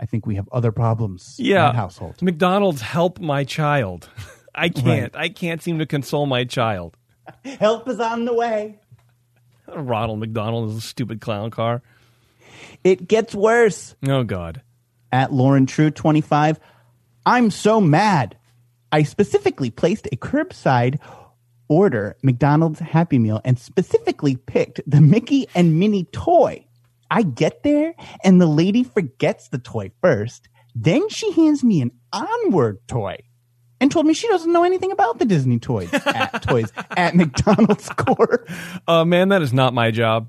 [0.00, 1.72] I think we have other problems in Yeah.
[1.72, 2.20] household.
[2.22, 4.08] McDonald's help my child.
[4.54, 5.14] I can't.
[5.16, 6.96] I can't seem to console my child.
[7.44, 8.78] Help is on the way.
[9.66, 11.82] Ronald McDonald is a stupid clown car.
[12.84, 13.96] It gets worse.
[14.06, 14.60] Oh God.
[15.10, 16.60] at Lauren True 25.
[17.26, 18.36] I'm so mad.
[18.92, 20.98] I specifically placed a curbside
[21.68, 26.64] order McDonald's Happy Meal and specifically picked the Mickey and Minnie toy.
[27.10, 30.48] I get there and the lady forgets the toy first.
[30.74, 33.18] Then she hands me an onward toy
[33.80, 37.88] and told me she doesn't know anything about the Disney toys at toys at McDonald's
[37.90, 38.48] Corp.
[38.88, 40.28] Uh, man, that is not my job.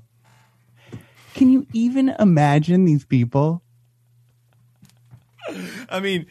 [1.34, 3.62] Can you even imagine these people?
[5.88, 6.26] I mean,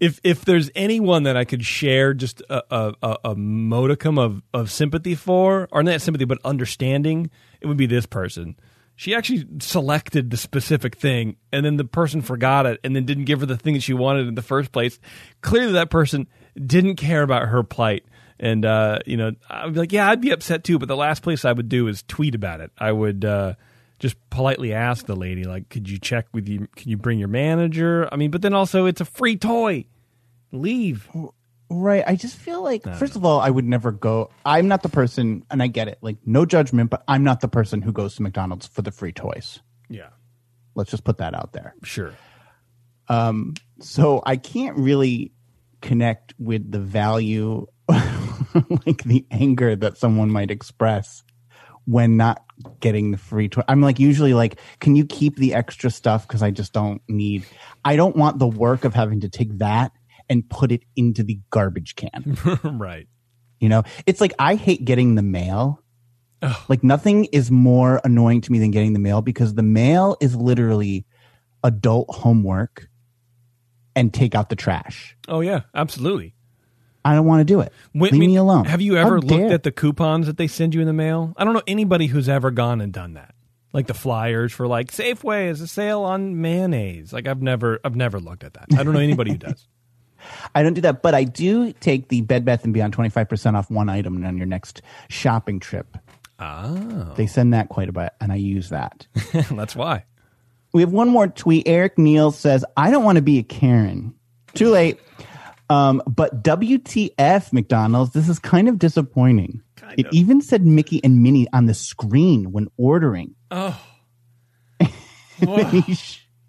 [0.00, 4.70] if if there's anyone that I could share just a, a, a, modicum of, of
[4.70, 8.56] sympathy for, or not sympathy, but understanding, it would be this person.
[8.94, 13.24] She actually selected the specific thing, and then the person forgot it, and then didn't
[13.24, 14.98] give her the thing that she wanted in the first place.
[15.40, 18.04] Clearly, that person didn't care about her plight.
[18.38, 20.78] And uh, you know, I'd be like, yeah, I'd be upset too.
[20.78, 22.70] But the last place I would do is tweet about it.
[22.76, 23.54] I would uh,
[23.98, 26.68] just politely ask the lady, like, could you check with you?
[26.76, 28.08] Can you bring your manager?
[28.12, 29.86] I mean, but then also it's a free toy.
[30.50, 31.08] Leave.
[31.72, 32.04] Right.
[32.06, 34.30] I just feel like, first of all, I would never go.
[34.44, 35.98] I'm not the person, and I get it.
[36.02, 39.12] Like, no judgment, but I'm not the person who goes to McDonald's for the free
[39.12, 39.60] toys.
[39.88, 40.10] Yeah.
[40.74, 41.74] Let's just put that out there.
[41.82, 42.12] Sure.
[43.08, 45.32] Um, so I can't really
[45.80, 51.22] connect with the value, like the anger that someone might express
[51.84, 52.44] when not
[52.80, 53.62] getting the free toy.
[53.66, 57.44] I'm like usually like, can you keep the extra stuff because I just don't need.
[57.84, 59.92] I don't want the work of having to take that
[60.28, 62.36] and put it into the garbage can.
[62.64, 63.08] right.
[63.60, 65.80] You know, it's like I hate getting the mail.
[66.68, 70.34] Like nothing is more annoying to me than getting the mail because the mail is
[70.34, 71.06] literally
[71.62, 72.88] adult homework
[73.94, 75.16] and take out the trash.
[75.28, 76.34] Oh yeah, absolutely.
[77.04, 77.72] I don't want to do it.
[77.94, 78.64] Wait, Leave mean, me alone.
[78.64, 79.52] Have you How ever looked dare.
[79.52, 81.32] at the coupons that they send you in the mail?
[81.36, 83.34] I don't know anybody who's ever gone and done that.
[83.72, 87.12] Like the flyers for like Safeway is a sale on mayonnaise.
[87.12, 88.66] Like I've never I've never looked at that.
[88.72, 89.66] I don't know anybody who does.
[90.54, 93.28] I don't do that, but I do take the Bed Bath and Beyond twenty five
[93.28, 95.96] percent off one item on your next shopping trip.
[96.38, 97.12] Oh.
[97.16, 99.06] They send that quite a bit, and I use that.
[99.50, 100.04] That's why.
[100.72, 101.68] We have one more tweet.
[101.68, 104.14] Eric Neal says, I don't want to be a Karen.
[104.54, 104.98] Too late.
[105.70, 109.62] Um, but WTF, McDonald's, this is kind of disappointing.
[109.96, 113.34] it even said Mickey and Minnie on the screen when ordering.
[113.50, 113.80] Oh.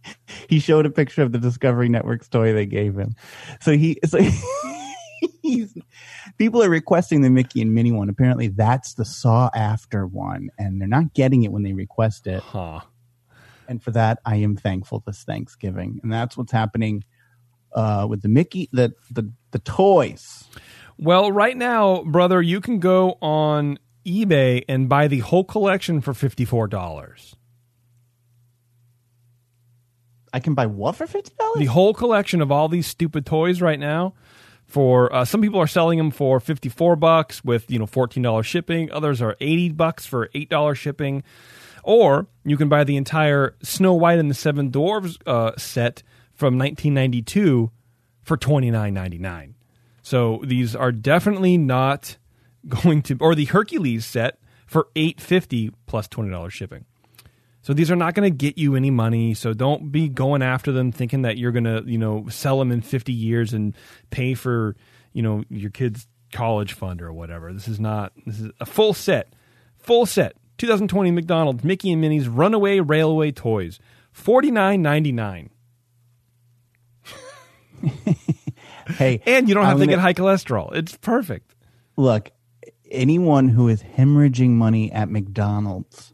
[0.50, 3.16] he, showed a picture of the Discovery Network's toy they gave him.
[3.62, 4.20] So he, so
[5.42, 5.76] he's,
[6.38, 8.10] people are requesting the Mickey and Minnie one.
[8.10, 12.42] Apparently that's the saw after one and they're not getting it when they request it.
[12.42, 12.82] Huh.
[13.68, 16.00] And for that, I am thankful this Thanksgiving.
[16.04, 17.04] And that's what's happening
[17.74, 20.44] uh, with the Mickey, the, the, the toys.
[20.98, 26.14] Well, right now, brother, you can go on eBay and buy the whole collection for
[26.14, 27.36] fifty four dollars.
[30.34, 31.30] I can buy what for $50?
[31.58, 34.16] The whole collection of all these stupid toys right now.
[34.66, 38.24] For uh, some people are selling them for fifty four bucks with you know fourteen
[38.24, 38.92] dollars shipping.
[38.92, 41.22] Others are eighty bucks for eight dollars shipping.
[41.84, 46.02] Or you can buy the entire Snow White and the Seven Dwarves uh, set
[46.34, 47.70] from 1992
[48.24, 49.54] for twenty nine ninety nine.
[50.02, 52.18] So these are definitely not
[52.68, 56.86] going to, or the Hercules set for eight fifty plus twenty dollars shipping.
[57.64, 59.34] So these are not going to get you any money.
[59.34, 62.72] So don't be going after them thinking that you're going to, you know, sell them
[62.72, 63.74] in 50 years and
[64.12, 64.76] pay for,
[65.14, 67.52] you know, your kid's college fund or whatever.
[67.54, 68.12] This is not.
[68.26, 69.34] This is a full set,
[69.78, 70.34] full set.
[70.60, 73.80] 2020 McDonald's Mickey and Minnie's Runaway Railway Toys,
[74.16, 75.50] 49.99.
[78.86, 80.76] Hey, And you don't have I'm to gonna- get high cholesterol.
[80.76, 81.56] It's perfect.
[81.96, 82.32] look,
[82.92, 86.13] anyone who is hemorrhaging money at McDonald's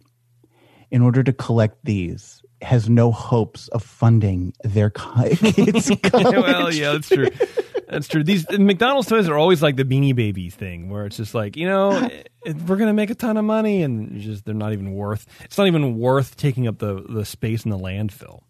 [0.91, 6.35] in order to collect these has no hopes of funding their kids' college.
[6.35, 7.29] well, yeah, that's true.
[7.87, 8.23] That's true.
[8.23, 11.67] These McDonald's toys are always like the Beanie Babies thing, where it's just like you
[11.67, 12.51] know ah.
[12.67, 15.25] we're gonna make a ton of money, and just they're not even worth.
[15.43, 18.41] It's not even worth taking up the the space in the landfill.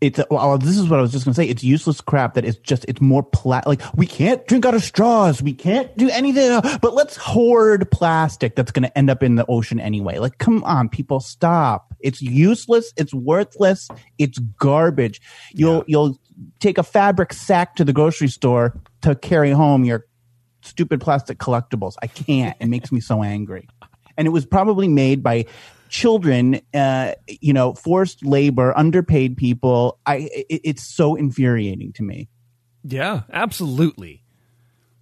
[0.00, 1.46] It's well, this is what I was just gonna say.
[1.46, 4.82] It's useless crap that it's just it's more pla- like we can't drink out of
[4.84, 9.44] straws, we can't do anything, but let's hoard plastic that's gonna end up in the
[9.48, 10.18] ocean anyway.
[10.18, 11.94] Like, come on, people, stop.
[12.00, 12.92] It's useless.
[12.96, 13.88] It's worthless.
[14.18, 15.20] It's garbage.
[15.52, 16.20] You'll you'll
[16.60, 20.06] take a fabric sack to the grocery store to carry home your
[20.62, 21.94] stupid plastic collectibles.
[22.02, 22.56] I can't.
[22.60, 23.68] It makes me so angry.
[24.18, 25.46] And it was probably made by
[25.88, 29.98] children, uh, you know, forced labor, underpaid people.
[30.04, 32.28] I, it, it's so infuriating to me.
[32.84, 34.22] Yeah, absolutely.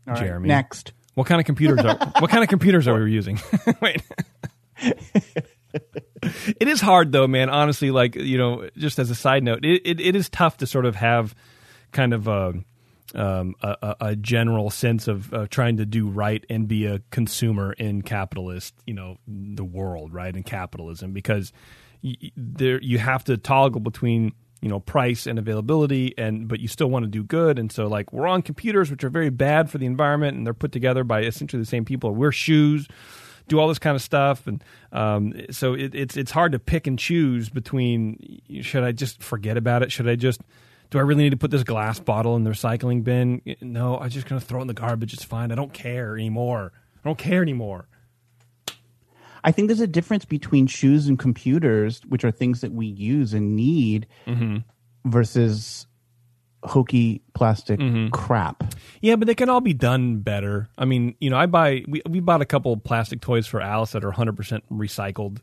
[0.06, 0.92] All right, Jeremy, next.
[1.14, 3.40] What kind of computers are what kind of computers are we using?
[3.80, 4.02] Wait.
[4.82, 7.48] it is hard though, man.
[7.48, 10.66] Honestly, like you know, just as a side note, it, it, it is tough to
[10.66, 11.34] sort of have
[11.92, 12.54] kind of a
[13.14, 17.72] um, a, a- general sense of uh, trying to do right and be a consumer
[17.72, 21.52] in capitalist, you know, the world, right, in capitalism, because
[22.02, 26.68] y- there you have to toggle between you know price and availability, and but you
[26.68, 29.70] still want to do good, and so like we're on computers, which are very bad
[29.70, 32.14] for the environment, and they're put together by essentially the same people.
[32.14, 32.88] Wear shoes
[33.48, 36.86] do all this kind of stuff, and um, so it, it's it's hard to pick
[36.88, 39.92] and choose between should I just forget about it?
[39.92, 40.40] Should I just
[40.90, 43.42] do I really need to put this glass bottle in the recycling bin?
[43.60, 45.12] No, I'm just gonna throw it in the garbage.
[45.12, 45.52] It's fine.
[45.52, 46.72] I don't care anymore.
[46.74, 47.88] I don't care anymore.
[49.44, 53.32] I think there's a difference between shoes and computers, which are things that we use
[53.32, 54.56] and need, mm-hmm.
[55.08, 55.86] versus
[56.64, 58.08] hokey plastic mm-hmm.
[58.08, 58.74] crap.
[59.00, 60.68] Yeah, but they can all be done better.
[60.76, 63.60] I mean, you know, I buy we we bought a couple of plastic toys for
[63.60, 65.38] Alice that are 100% recycled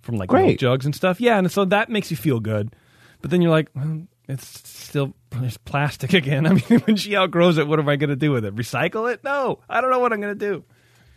[0.00, 1.20] from like milk jugs and stuff.
[1.20, 2.74] Yeah, and so that makes you feel good.
[3.20, 6.46] But then you're like, well, it's still it's plastic again.
[6.46, 8.54] I mean, when she outgrows it, what am I going to do with it?
[8.54, 9.24] Recycle it?
[9.24, 10.64] No, I don't know what I'm going to do.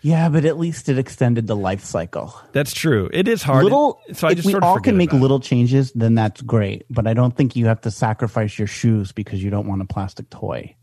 [0.03, 2.33] Yeah, but at least it extended the life cycle.
[2.53, 3.07] That's true.
[3.13, 3.65] It is hard.
[3.65, 5.21] Little, so I if just we sort of all can make about it.
[5.21, 6.85] little changes, then that's great.
[6.89, 9.85] But I don't think you have to sacrifice your shoes because you don't want a
[9.85, 10.75] plastic toy.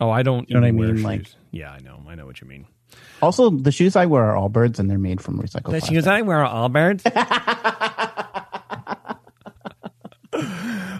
[0.00, 0.48] Oh, I don't.
[0.48, 1.02] You know what I mean?
[1.02, 2.00] Like- yeah, I know.
[2.08, 2.66] I know what you mean.
[3.20, 5.94] Also, the shoes I wear are all birds, and they're made from recycled The plastic.
[5.94, 7.02] shoes I wear are Allbirds.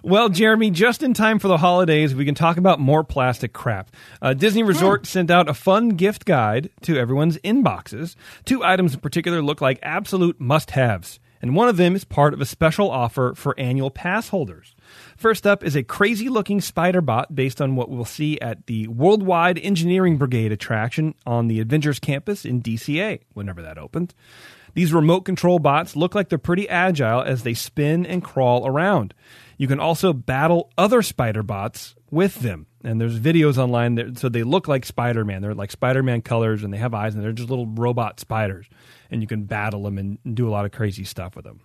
[0.05, 3.91] well, Jeremy, just in time for the holidays, we can talk about more plastic crap.
[4.21, 8.15] Uh, Disney Resort sent out a fun gift guide to everyone's inboxes.
[8.45, 12.35] Two items in particular look like absolute must haves, and one of them is part
[12.35, 14.75] of a special offer for annual pass holders.
[15.17, 18.87] First up is a crazy looking spider bot based on what we'll see at the
[18.89, 24.15] Worldwide Engineering Brigade attraction on the Avengers campus in DCA, whenever that opens.
[24.75, 29.15] These remote control bots look like they're pretty agile as they spin and crawl around.
[29.57, 32.67] You can also battle other spider bots with them.
[32.83, 35.43] And there's videos online that so they look like Spider Man.
[35.43, 38.67] They're like Spider Man colors and they have eyes and they're just little robot spiders.
[39.11, 41.61] And you can battle them and do a lot of crazy stuff with them.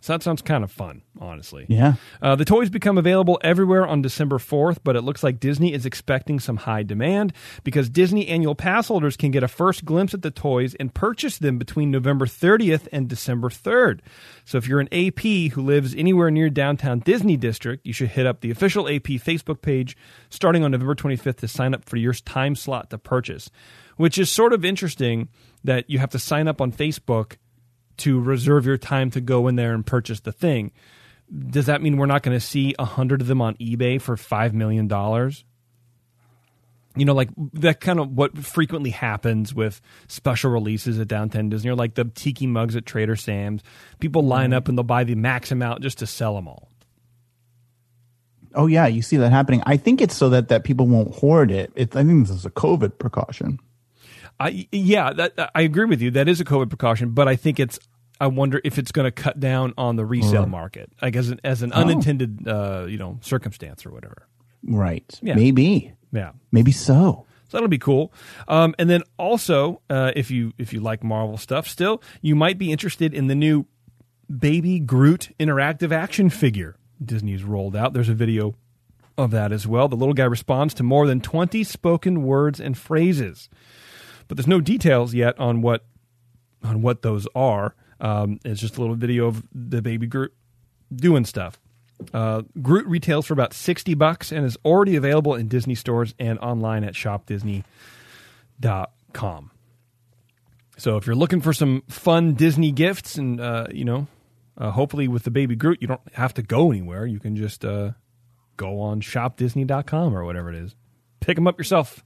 [0.00, 1.66] So that sounds kind of fun, honestly.
[1.68, 1.94] Yeah.
[2.22, 5.84] Uh, the toys become available everywhere on December 4th, but it looks like Disney is
[5.84, 7.34] expecting some high demand
[7.64, 11.36] because Disney annual pass holders can get a first glimpse at the toys and purchase
[11.36, 14.00] them between November 30th and December 3rd.
[14.46, 18.26] So if you're an AP who lives anywhere near downtown Disney District, you should hit
[18.26, 19.98] up the official AP Facebook page
[20.30, 23.50] starting on November 25th to sign up for your time slot to purchase,
[23.98, 25.28] which is sort of interesting
[25.62, 27.36] that you have to sign up on Facebook
[28.00, 30.72] to reserve your time to go in there and purchase the thing.
[31.48, 34.16] Does that mean we're not going to see a hundred of them on eBay for
[34.16, 35.44] five million dollars?
[36.96, 41.70] You know, like that kind of what frequently happens with special releases at Downtown Disney,
[41.70, 43.62] or like the tiki mugs at Trader Sam's.
[44.00, 44.56] People line mm-hmm.
[44.56, 46.68] up and they'll buy the max amount just to sell them all.
[48.54, 49.62] Oh yeah, you see that happening.
[49.66, 51.72] I think it's so that that people won't hoard it.
[51.76, 53.60] it I think this is a COVID precaution.
[54.40, 56.10] I yeah, that, I agree with you.
[56.12, 57.78] That is a COVID precaution, but I think it's.
[58.20, 61.40] I wonder if it's going to cut down on the resale market, like as an
[61.42, 64.26] as an unintended, uh, you know, circumstance or whatever.
[64.62, 65.18] Right.
[65.22, 65.34] Yeah.
[65.34, 65.92] Maybe.
[66.12, 66.32] Yeah.
[66.52, 67.26] Maybe so.
[67.48, 68.12] So that'll be cool.
[68.46, 72.58] Um, and then also, uh, if you if you like Marvel stuff, still you might
[72.58, 73.66] be interested in the new
[74.28, 77.92] Baby Groot interactive action figure Disney's rolled out.
[77.92, 78.54] There's a video
[79.18, 79.88] of that as well.
[79.88, 83.48] The little guy responds to more than 20 spoken words and phrases,
[84.28, 85.84] but there's no details yet on what
[86.62, 87.74] on what those are.
[88.00, 90.32] Um, it's just a little video of the Baby Groot
[90.94, 91.58] doing stuff.
[92.14, 96.38] Uh, Groot retails for about 60 bucks and is already available in Disney stores and
[96.38, 99.50] online at shopdisney.com.
[100.78, 104.06] So if you're looking for some fun Disney gifts and, uh, you know,
[104.56, 107.04] uh, hopefully with the baby Groot, you don't have to go anywhere.
[107.04, 107.90] You can just uh,
[108.56, 110.74] go on shopdisney.com or whatever it is.
[111.20, 112.02] Pick them up yourself.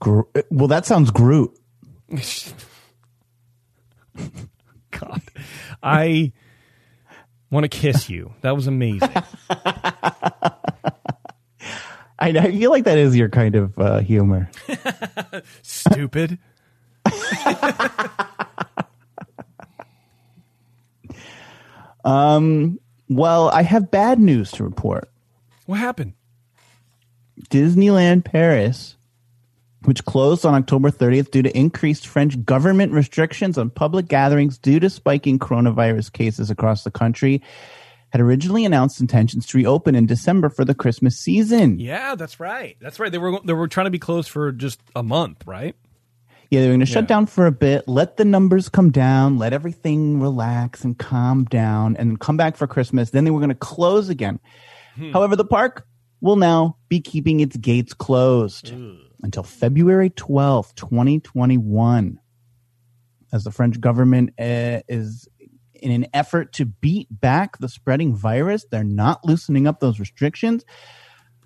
[0.00, 1.56] Gro- well, that sounds Groot.
[4.90, 5.22] God,
[5.82, 6.32] I
[7.50, 8.32] want to kiss you.
[8.42, 9.10] That was amazing.
[12.20, 14.50] I, I feel like that is your kind of uh, humor.
[15.62, 16.38] Stupid.
[22.04, 22.80] um.
[23.10, 25.10] Well, I have bad news to report.
[25.64, 26.12] What happened?
[27.48, 28.97] Disneyland Paris,
[29.84, 34.80] which closed on October 30th due to increased French government restrictions on public gatherings due
[34.80, 37.40] to spiking coronavirus cases across the country,
[38.10, 41.78] had originally announced intentions to reopen in December for the Christmas season.
[41.78, 42.76] Yeah, that's right.
[42.80, 43.12] That's right.
[43.12, 45.76] They were they were trying to be closed for just a month, right?
[46.50, 47.08] Yeah, they're going to shut Yeah.
[47.08, 51.94] down for a bit, let the numbers come down, let everything relax and calm down,
[51.98, 53.10] and come back for Christmas.
[53.10, 54.40] Then they were going to close again.
[54.96, 55.12] Hmm.
[55.12, 55.86] However, the park
[56.22, 58.72] will now be keeping its gates closed
[59.22, 62.18] until February 12th, 2021.
[63.32, 65.28] As the French government uh, is
[65.74, 70.64] in an effort to beat back the spreading virus, they're not loosening up those restrictions.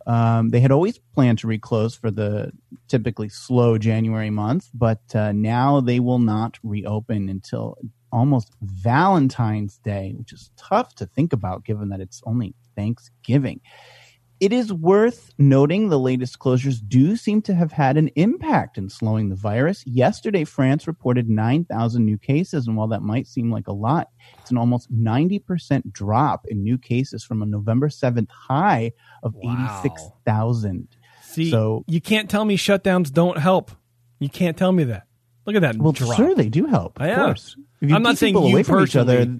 [0.06, 2.52] Um, they had always planned to reclose for the
[2.88, 7.78] typically slow January month, but uh, now they will not reopen until
[8.10, 13.60] almost Valentine's Day, which is tough to think about given that it's only Thanksgiving.
[14.42, 18.88] It is worth noting the latest closures do seem to have had an impact in
[18.88, 19.84] slowing the virus.
[19.86, 24.08] Yesterday, France reported 9,000 new cases, and while that might seem like a lot,
[24.40, 28.90] it's an almost 90% drop in new cases from a November 7th high
[29.22, 29.52] of Wow.
[29.84, 30.88] 86,000.
[31.22, 33.70] See, So- you can't tell me shutdowns don't help.
[34.18, 35.04] You can't tell me that.
[35.46, 36.16] Look at that Well, drop.
[36.16, 37.00] sure, they do help.
[37.00, 37.14] Of Yeah.
[37.26, 37.54] course.
[37.80, 39.38] If you I'm not saying people you away from each other.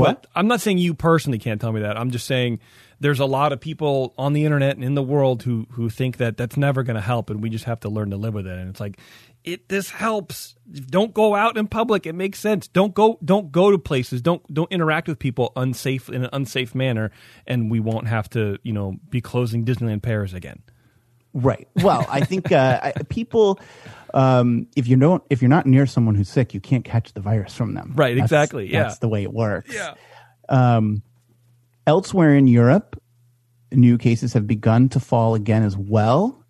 [0.00, 0.26] What?
[0.34, 1.98] I'm not saying you personally can't tell me that.
[1.98, 2.60] I'm just saying
[3.00, 6.16] there's a lot of people on the internet and in the world who who think
[6.18, 8.46] that that's never going to help, and we just have to learn to live with
[8.46, 8.58] it.
[8.58, 8.98] And it's like
[9.44, 10.56] it this helps.
[10.70, 12.06] Don't go out in public.
[12.06, 12.66] It makes sense.
[12.66, 14.22] Don't go don't go to places.
[14.22, 17.10] Don't don't interact with people unsafe in an unsafe manner
[17.46, 20.62] and we won't have to, you know, be closing Disneyland Paris again.
[21.34, 21.68] Right.
[21.82, 23.58] Well, I think uh, I, people,
[24.14, 27.20] um, if you don't, if you're not near someone who's sick, you can't catch the
[27.20, 27.92] virus from them.
[27.96, 28.84] Right, That's- exactly, yeah.
[28.84, 29.74] that's the way it works.
[29.74, 29.94] Yeah.
[30.48, 31.02] Um,
[31.86, 33.00] elsewhere in Europe,
[33.72, 36.40] new cases have begun to fall again as well.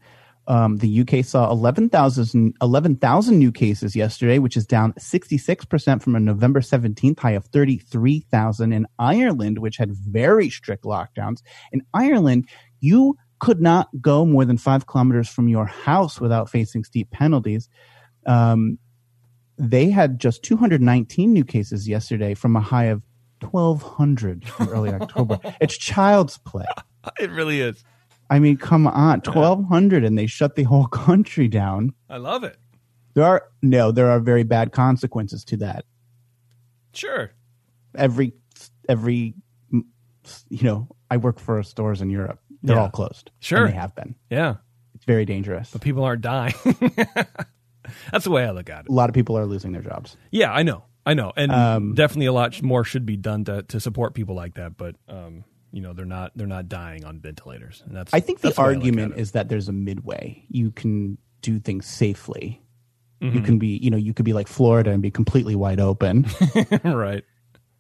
[0.47, 6.21] Um, the UK saw 11,000 11,000 new cases yesterday, which is down 66% from a
[6.21, 11.39] November 17th high of 33,000 in Ireland, which had very strict lockdowns.
[11.73, 12.47] In Ireland,
[12.81, 17.69] you could not go more than five kilometers from your house without facing steep penalties.
[18.27, 18.79] Um,
[19.57, 23.03] they had just 219 new cases yesterday from a high of
[23.41, 25.39] 1,200 in early October.
[25.61, 26.67] It's child's play.
[27.21, 27.85] It really is.
[28.31, 31.93] I mean, come on, 1,200 and they shut the whole country down.
[32.09, 32.57] I love it.
[33.13, 35.85] There are, no, there are very bad consequences to that.
[36.95, 37.31] Sure.
[37.95, 38.33] Every,
[38.89, 39.35] every,
[40.49, 42.41] you know, I work for stores in Europe.
[42.65, 42.83] They're Yeah.
[42.83, 43.31] all closed.
[43.39, 43.67] Sure.
[43.67, 44.17] And they have been.
[44.31, 44.57] Yeah.
[44.97, 45.71] It's very dangerous.
[45.71, 46.55] But people aren't dying.
[48.11, 48.89] That's the way I look at it.
[48.89, 50.17] A lot of people are losing their jobs.
[50.31, 50.85] Yeah, I know.
[51.07, 51.33] I know.
[51.37, 54.77] And Um, definitely a lot more should be done to, to support people like that,
[54.77, 57.83] but um, you know, they're not they're not dying on ventilators.
[57.87, 60.45] And that's I think the that's way I argument is that there's a midway.
[60.49, 62.63] You can do things safely.
[63.21, 63.45] You Mm-hmm.
[63.45, 66.27] can be, you know, you could be like Florida and be completely wide open,
[66.85, 67.25] right.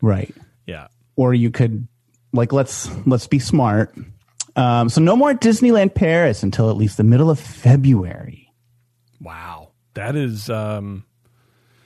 [0.01, 0.35] right?
[0.66, 0.87] Yeah.
[1.16, 1.87] Or you could,
[2.32, 3.95] like, let's let's be smart.
[4.57, 8.52] Um, so no more Disneyland Paris until at least the middle of February.
[9.20, 9.70] Wow.
[9.94, 11.05] That is um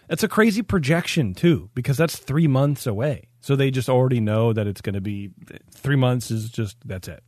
[0.09, 3.29] it's a crazy projection too, because that's three months away.
[3.41, 5.31] So they just already know that it's gonna be
[5.71, 7.23] three months is just that's it.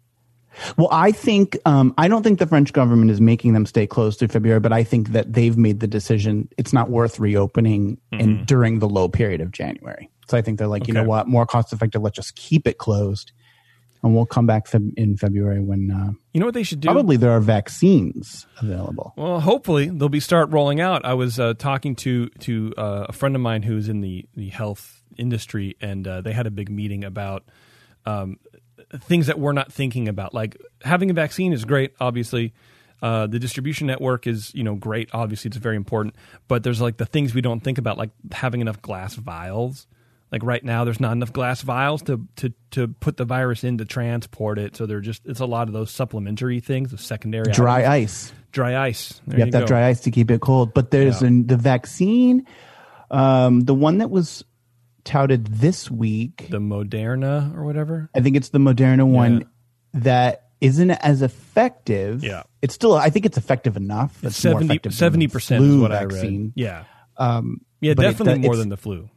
[0.77, 4.19] Well, I think um, I don't think the French government is making them stay closed
[4.19, 8.45] through February, but I think that they've made the decision it's not worth reopening in
[8.47, 10.11] during the low period of January.
[10.29, 12.03] So I think they're like, you know what, more cost effective.
[12.03, 13.33] Let's just keep it closed,
[14.03, 16.87] and we'll come back Feb- in February when uh, You know what they should do?
[16.87, 19.13] probably there are vaccines available.
[19.17, 21.05] Well, hopefully they'll be start rolling out.
[21.05, 24.49] I was uh, talking to to uh, a friend of mine who's in the the
[24.49, 27.45] health industry, and uh, they had a big meeting about
[28.07, 28.39] um,
[29.01, 30.33] things that we're not thinking about.
[30.35, 32.53] Like having a vaccine is great, obviously.
[33.03, 35.09] Uh, the distribution network is you know great.
[35.13, 36.15] Obviously, it's very important.
[36.49, 39.87] But there's like the things we don't think about, like having enough glass vials.
[40.33, 43.79] Like right now, there's not enough glass vials to to to put the virus in
[43.79, 44.77] to transport it.
[44.77, 47.89] So they're just it's a lot of those supplementary things, the secondary Dry items.
[47.89, 48.33] ice.
[48.53, 49.21] dry ice.
[49.27, 50.73] There you have to have dry ice to keep it cold.
[50.75, 51.29] But there's Yeah.
[51.29, 52.47] an, the vaccine,
[53.11, 54.45] um, the one that was
[55.05, 56.47] touted this week.
[56.51, 58.11] the Moderna or whatever.
[58.15, 59.47] I think it's the Moderna one Yeah.
[59.95, 62.23] that isn't as effective.
[62.23, 62.43] Yeah.
[62.63, 64.13] It's still, I think it's effective enough.
[64.23, 66.53] It's more 70 effective than the percent is flu what I read.
[66.55, 66.85] Yeah,
[67.17, 69.09] Um, yeah, it definitely do- more than the flu.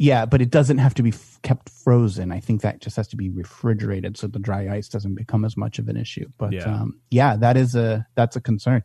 [0.00, 2.30] Yeah, but it doesn't have to be f- kept frozen.
[2.30, 5.56] I think that just has to be refrigerated so the dry ice doesn't become as
[5.56, 6.26] much of an issue.
[6.38, 6.72] But Yeah.
[6.72, 8.82] um, yeah, that is a that's a concern.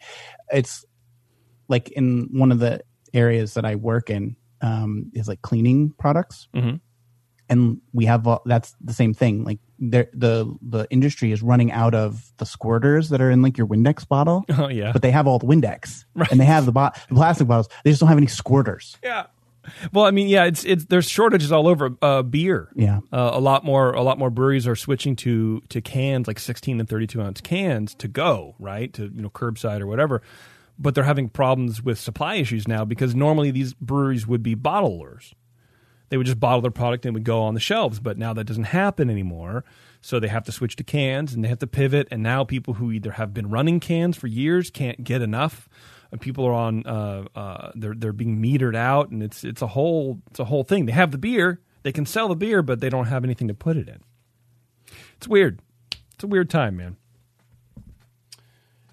[0.52, 0.84] It's
[1.68, 2.82] like in one of the
[3.14, 6.80] areas that I work in um, is like cleaning products, Mhm.
[7.50, 9.44] and we have all, that's the same thing.
[9.44, 13.58] Like there, the the industry is running out of the squirters that are in like
[13.58, 14.46] your Windex bottle.
[14.58, 16.32] Oh yeah, But they have all the Windex, Right.
[16.32, 17.68] and they have the, bo- the plastic bottles.
[17.84, 18.96] They just don't have any squirters.
[19.04, 19.26] yeah.
[19.92, 22.70] Well, I mean, yeah, it's it's there's shortages all over uh, beer.
[22.76, 23.00] Yeah.
[23.12, 26.80] Uh, a lot more a lot more breweries are switching to to cans like 16
[26.80, 30.22] and 32 ounce cans to go right to you know curbside or whatever.
[30.80, 35.34] But they're having problems with supply issues now because normally these breweries would be bottlers.
[36.10, 38.34] They would just bottle their product and it would go on the shelves, but now
[38.34, 39.64] that doesn't happen anymore.
[40.02, 42.08] So they have to switch to cans and they have to pivot.
[42.12, 45.68] And now people who either have been running cans for years can't get enough.
[46.14, 49.68] And people are on uh, uh, they're they're being metered out, and it's it's a
[49.68, 50.86] whole it's a whole thing.
[50.86, 53.56] They have the beer, they can sell the beer, but they don't have anything to
[53.56, 54.00] put it in.
[55.18, 55.60] It's weird.
[56.14, 56.98] It's a weird time, man.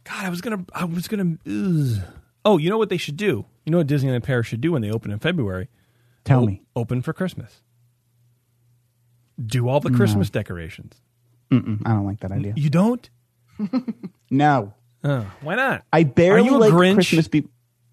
[0.04, 1.36] God, I was gonna I was gonna.
[1.46, 2.02] Ugh.
[2.44, 3.44] Oh, you know what they should do?
[3.66, 5.68] You know what Disneyland Paris should do when they open in February?
[6.24, 6.62] Tell O- me.
[6.74, 7.60] Open for Christmas.
[9.44, 11.00] Do all the Christmas decorations.
[11.50, 12.54] Mm-mm, I don't like that idea.
[12.56, 13.08] You don't?
[14.32, 14.72] No,
[15.02, 15.84] Oh, why not?
[15.92, 16.94] I barely Are you a like Grinch?
[16.94, 17.28] Christmas.
[17.28, 17.48] Be-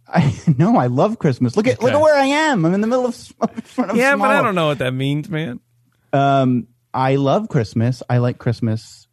[0.07, 1.55] I no, I love Christmas.
[1.57, 2.65] Look at look at where I am.
[2.65, 3.15] I'm in the middle of
[3.55, 4.43] in front of yeah, but I small.
[4.43, 5.59] don't know what that means, man.
[6.13, 8.01] Um, I love Christmas.
[8.09, 9.07] I like Christmas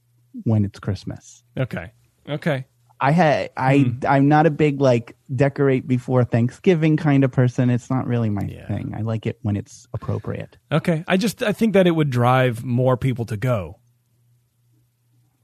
[0.45, 1.43] when it's Christmas.
[1.59, 1.93] Okay.
[2.29, 2.67] Okay.
[3.01, 3.99] I had I Hmm.
[4.09, 7.69] I'm not a big like decorate before Thanksgiving kind of person.
[7.71, 8.67] It's not really my Yeah.
[8.69, 8.95] thing.
[8.97, 10.57] I like it when it's appropriate.
[10.73, 11.05] Okay.
[11.07, 13.79] I just I think that it would drive more people to go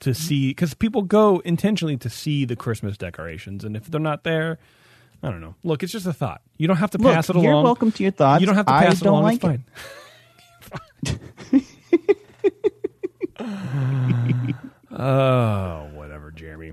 [0.00, 4.24] to see because people go intentionally to see the Christmas decorations, and if they're not
[4.24, 4.58] there,
[5.22, 5.54] I don't know.
[5.62, 6.40] Look, it's just a thought.
[6.56, 7.44] You don't have to Look, pass it along.
[7.44, 8.40] you're welcome to your thoughts.
[8.40, 9.22] You don't have to I pass it along.
[9.24, 9.64] like it's fine.
[14.92, 16.72] oh, whatever, Jeremy.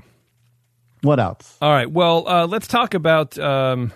[1.02, 1.58] What else?
[1.62, 1.90] All right.
[1.90, 3.38] Well, uh, let's talk about.
[3.38, 3.94] Um,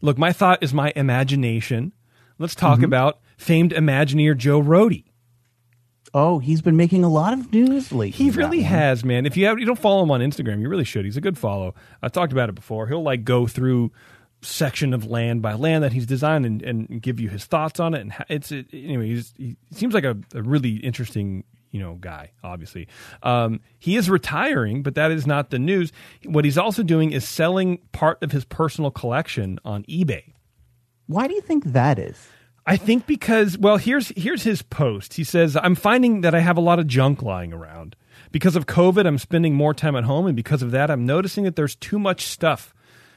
[0.00, 1.92] look, my thought is my imagination.
[2.38, 2.84] Let's talk Mm-hmm.
[2.84, 5.04] about famed Imagineer Joe Rohde.
[6.14, 8.10] Oh, he's been making a lot of news lately.
[8.10, 9.26] He really has, man.
[9.26, 11.04] If you have, you don't follow him on Instagram, you really should.
[11.04, 11.74] He's a good follow.
[12.02, 12.86] I talked about it before.
[12.86, 13.92] He'll like go through
[14.40, 17.94] section of land by land that he's designed and, and give you his thoughts on
[17.94, 18.00] it.
[18.00, 19.08] And it's it, anyway.
[19.08, 22.32] He's, he seems like a, a really interesting you know guy.
[22.42, 22.88] Obviously,
[23.22, 25.92] um, he is retiring, but that is not the news.
[26.24, 30.32] What he's also doing is selling part of his personal collection on eBay.
[31.06, 32.28] Why do you think that is?
[32.68, 35.14] I think because well, here's here's his post.
[35.14, 37.96] He says, "I'm finding that I have a lot of junk lying around.
[38.30, 41.44] Because of COVID, I'm spending more time at home and because of that, I'm noticing
[41.44, 42.74] that there's too much stuff.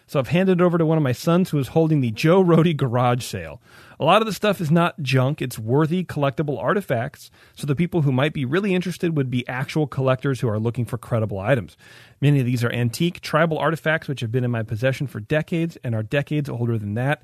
[0.07, 2.43] So I've handed it over to one of my sons who is holding the Joe
[2.43, 3.61] Rohde garage sale.
[3.99, 7.29] A lot of the stuff is not junk, it's worthy collectible artifacts.
[7.55, 10.85] So the people who might be really interested would be actual collectors who are looking
[10.85, 11.77] for credible items.
[12.19, 15.77] Many of these are antique, tribal artifacts which have been in my possession for decades
[15.83, 17.21] and are decades older than that,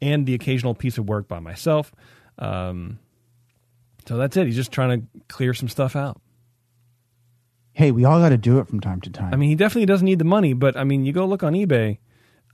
[0.00, 1.92] and the occasional piece of work by myself.
[2.38, 2.98] Um,
[4.06, 4.46] so that's it.
[4.46, 6.20] He's just trying to clear some stuff out.
[7.72, 9.34] Hey, we all got to do it from time to time.
[9.34, 11.52] I mean, he definitely doesn't need the money, but I mean, you go look on
[11.52, 11.98] eBay.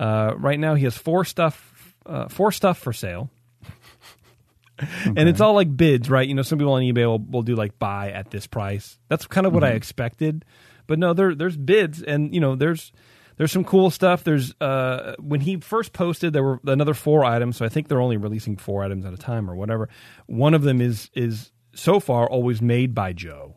[0.00, 3.30] Uh, right now, he has four stuff, uh, four stuff for sale,
[5.04, 6.26] and it's all like bids, right?
[6.26, 8.98] You know, some people on eBay will, will do like buy at this price.
[9.08, 10.44] That's kind of what I expected,
[10.88, 12.90] but no, there there's bids, and you know, there's
[13.36, 14.24] there's some cool stuff.
[14.24, 18.00] There's uh, when he first posted, there were another four items, so I think they're
[18.00, 19.88] only releasing four items at a time or whatever.
[20.26, 23.56] One of them is is so far always made by Joe.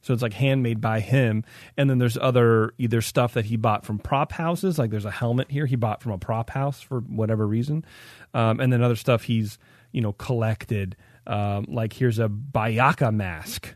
[0.00, 1.44] So it's like handmade by him.
[1.76, 4.78] And then there's other either stuff that he bought from prop houses.
[4.78, 7.84] Like there's a helmet here he bought from a prop house for whatever reason.
[8.32, 9.58] Um, and then other stuff he's,
[9.92, 10.96] you know, collected.
[11.26, 13.74] Um, like here's a Bayaka mask,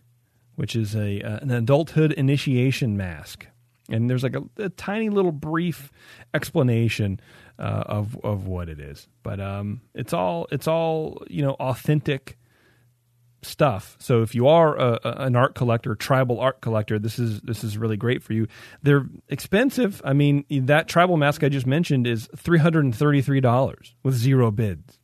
[0.54, 3.46] which is a uh, an adulthood initiation mask.
[3.92, 5.92] And there's like a, a tiny little brief
[6.34, 7.20] explanation
[7.58, 12.38] uh, of of what it is, but um, it's all it's all you know authentic
[13.42, 13.96] stuff.
[13.98, 17.62] So if you are a, a, an art collector, tribal art collector, this is this
[17.62, 18.48] is really great for you.
[18.82, 20.00] They're expensive.
[20.04, 23.94] I mean, that tribal mask I just mentioned is three hundred and thirty three dollars
[24.02, 24.98] with zero bids.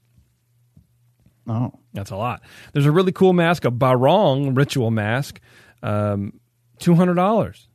[1.47, 2.43] oh, That's a lot.
[2.73, 5.41] There's a really cool mask, a Barong ritual mask,
[5.83, 6.41] um,
[6.79, 7.68] two hundred dollars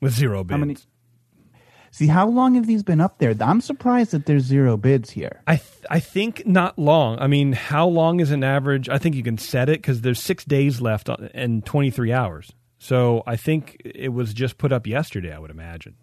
[0.00, 0.52] with zero bids.
[0.52, 0.76] How many-
[1.90, 3.34] see, how long have these been up there?
[3.40, 5.42] I'm surprised that there's zero bids here.
[5.46, 7.18] I th- I think not long.
[7.18, 8.88] I mean, how long is an average?
[8.88, 12.52] I think you can set it because there's six days left on, and 23 hours.
[12.78, 15.32] So I think it was just put up yesterday.
[15.34, 15.96] I would imagine.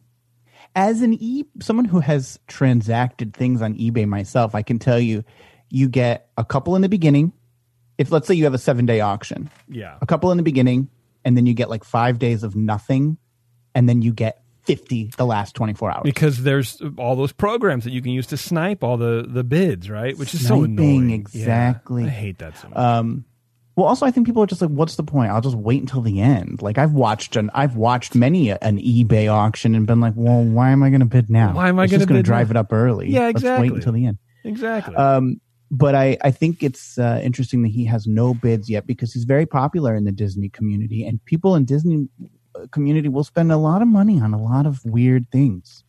[0.76, 5.24] As an e, someone who has transacted things on eBay myself, I can tell you,
[5.70, 7.32] you get a couple in the beginning.
[7.98, 9.98] If let's say you have a seven day auction, Yeah.
[10.02, 10.90] a couple in the beginning,
[11.26, 13.18] and then you get like five days of nothing,
[13.78, 16.02] and then you get 50 the last 24 hours.
[16.04, 19.88] Because there's all those programs that you can use to snipe all the, the bids,
[19.88, 20.18] right?
[20.18, 21.12] Which is so annoying.
[21.12, 22.06] Yeah, exactly.
[22.06, 22.78] I hate that so much.
[22.78, 23.26] Um,
[23.76, 25.32] well, also, I think people are just like, "What's the point?
[25.32, 28.80] I'll just wait until the end." Like I've watched an I've watched many a, an
[28.80, 31.54] eBay auction and been like, "Well, why am I going to bid now?
[31.54, 33.12] Why am I It's gonna just going to drive now?" it up early?
[33.12, 33.70] Yeah, Let's exactly.
[33.70, 34.96] wait until the end." exactly.
[34.96, 39.14] Um, but I, I think it's uh, interesting that he has no bids yet because
[39.14, 42.08] he's very popular in the Disney community, and people in Disney
[42.72, 45.84] community will spend a lot of money on a lot of weird things.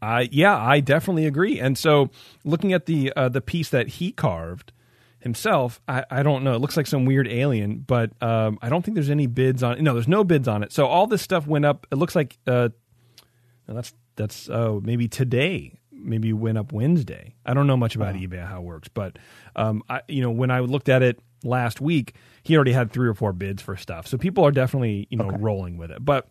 [0.00, 1.58] Uh, yeah, I definitely agree.
[1.58, 2.10] And so,
[2.44, 4.72] looking at the uh, the piece that he carved
[5.18, 6.54] himself, I, I don't know.
[6.54, 9.82] It looks like some weird alien, but um, I don't think there's any bids on.
[9.82, 10.72] No, there's no bids on it.
[10.72, 11.86] So all this stuff went up.
[11.90, 12.68] It looks like uh,
[13.66, 15.74] that's that's oh maybe today.
[15.90, 17.34] Maybe went up Wednesday.
[17.44, 19.18] I don't know much about eBay how it works, but
[19.56, 23.08] um, I you know when I looked at it last week, he already had three
[23.08, 24.06] or four bids for stuff.
[24.06, 26.28] So people are definitely you know rolling with it, but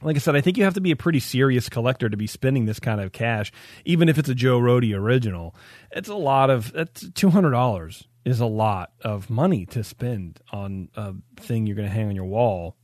[0.00, 2.26] like I said, I think you have to be a pretty serious collector to be
[2.26, 3.52] spending this kind of cash,
[3.84, 5.54] even if it's a Joe Rohde original.
[5.90, 10.38] It's a lot of it's two hundred dollars is a lot of money to spend
[10.52, 12.76] on a thing you're going to hang on your wall.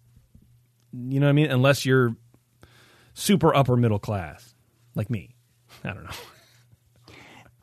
[0.93, 1.51] You know what I mean?
[1.51, 2.17] Unless you're
[3.13, 4.55] super upper middle class,
[4.95, 5.35] like me.
[5.85, 6.11] I don't know.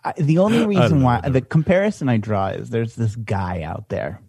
[0.03, 4.21] I, the only reason why the comparison I draw is there's this guy out there.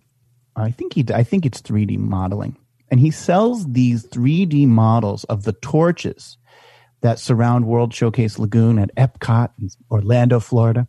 [0.54, 2.56] I think he I think it's 3D modeling.
[2.90, 6.36] And he sells these 3D models of the torches
[7.00, 10.86] that surround World Showcase Lagoon at Epcot in Orlando, Florida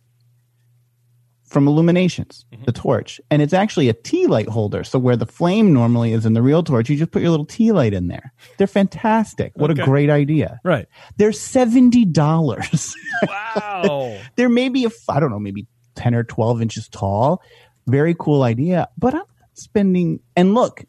[1.54, 2.64] from Illuminations, mm-hmm.
[2.64, 4.84] the torch, and it's actually a tea light holder.
[4.84, 7.46] So where the flame normally is in the real torch, you just put your little
[7.46, 8.34] tea light in there.
[8.58, 9.52] They're fantastic.
[9.54, 9.80] What Okay.
[9.80, 10.60] a great idea!
[10.64, 10.86] Right.
[11.16, 12.94] They're seventy dollars.
[13.26, 14.18] Wow.
[14.36, 17.40] They're maybe a I don't know, maybe ten or twelve inches tall.
[17.86, 19.22] Very cool idea, but I'm
[19.54, 20.20] spending.
[20.36, 20.84] And look,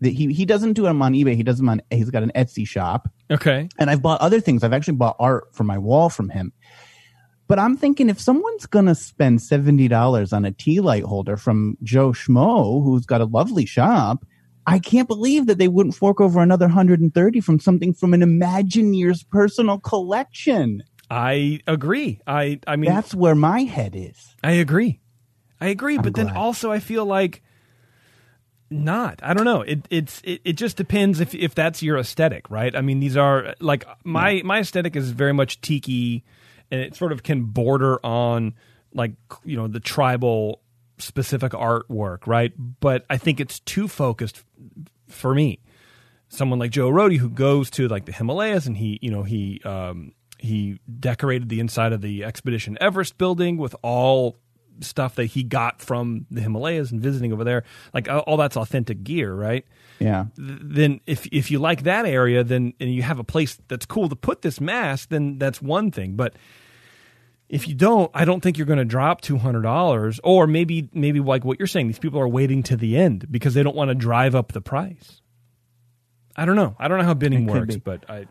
[0.00, 1.36] that he he doesn't do them on eBay.
[1.36, 1.80] He does them on.
[1.90, 3.08] He's got an Etsy shop.
[3.30, 3.68] okay.
[3.78, 4.64] and I've bought other things.
[4.64, 6.52] I've actually bought art for my wall from him.
[7.48, 11.78] But I'm thinking if someone's gonna spend seventy dollars on a tea light holder from
[11.82, 14.24] Joe Schmo, who's got a lovely shop,
[14.66, 18.12] I can't believe that they wouldn't fork over another hundred and thirty from something from
[18.12, 20.82] an Imagineer's personal collection.
[21.10, 22.20] I agree.
[22.26, 24.36] I I mean That's where my head is.
[24.44, 25.00] I agree.
[25.58, 27.42] I agree, but then also I feel like
[28.70, 29.20] not.
[29.22, 29.62] I don't know.
[29.62, 32.76] It it's it, it just depends if if that's your aesthetic, right?
[32.76, 36.24] I mean, these are like my my aesthetic is very much tiki
[36.70, 38.54] and it sort of can border on
[38.92, 39.12] like,
[39.44, 40.62] you know, the tribal
[40.98, 42.52] specific artwork, right?
[42.80, 44.44] But I think it's too focused
[45.08, 45.60] for me.
[46.28, 49.60] Someone like Joe Rohde who goes to like the Himalayas and he, you know, he
[49.64, 54.38] um he decorated the inside of the Expedition Everest building with all
[54.80, 57.64] stuff that he got from the Himalayas and visiting over there.
[57.94, 59.64] Like all all that's authentic gear, right?
[59.98, 60.26] Yeah.
[60.36, 64.08] Then if if you like that area, then and you have a place that's cool
[64.08, 66.14] to put this mask, then that's one thing.
[66.14, 66.34] But
[67.48, 70.88] if you don't, I don't think you're going to drop two hundred dollars, or maybe
[70.92, 73.76] maybe like what you're saying, these people are waiting to the end because they don't
[73.76, 75.20] want to drive up the price.
[76.36, 76.76] I don't know.
[76.78, 78.26] I don't know how bidding It works, but I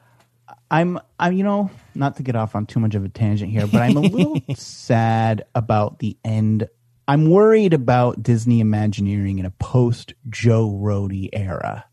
[0.70, 3.68] I'm, I'm, you know, not to get off on too much of a tangent here,
[3.68, 6.68] but I'm a little sad about the end.
[7.08, 11.86] I'm worried about Disney Imagineering in a post Joe Rohde era.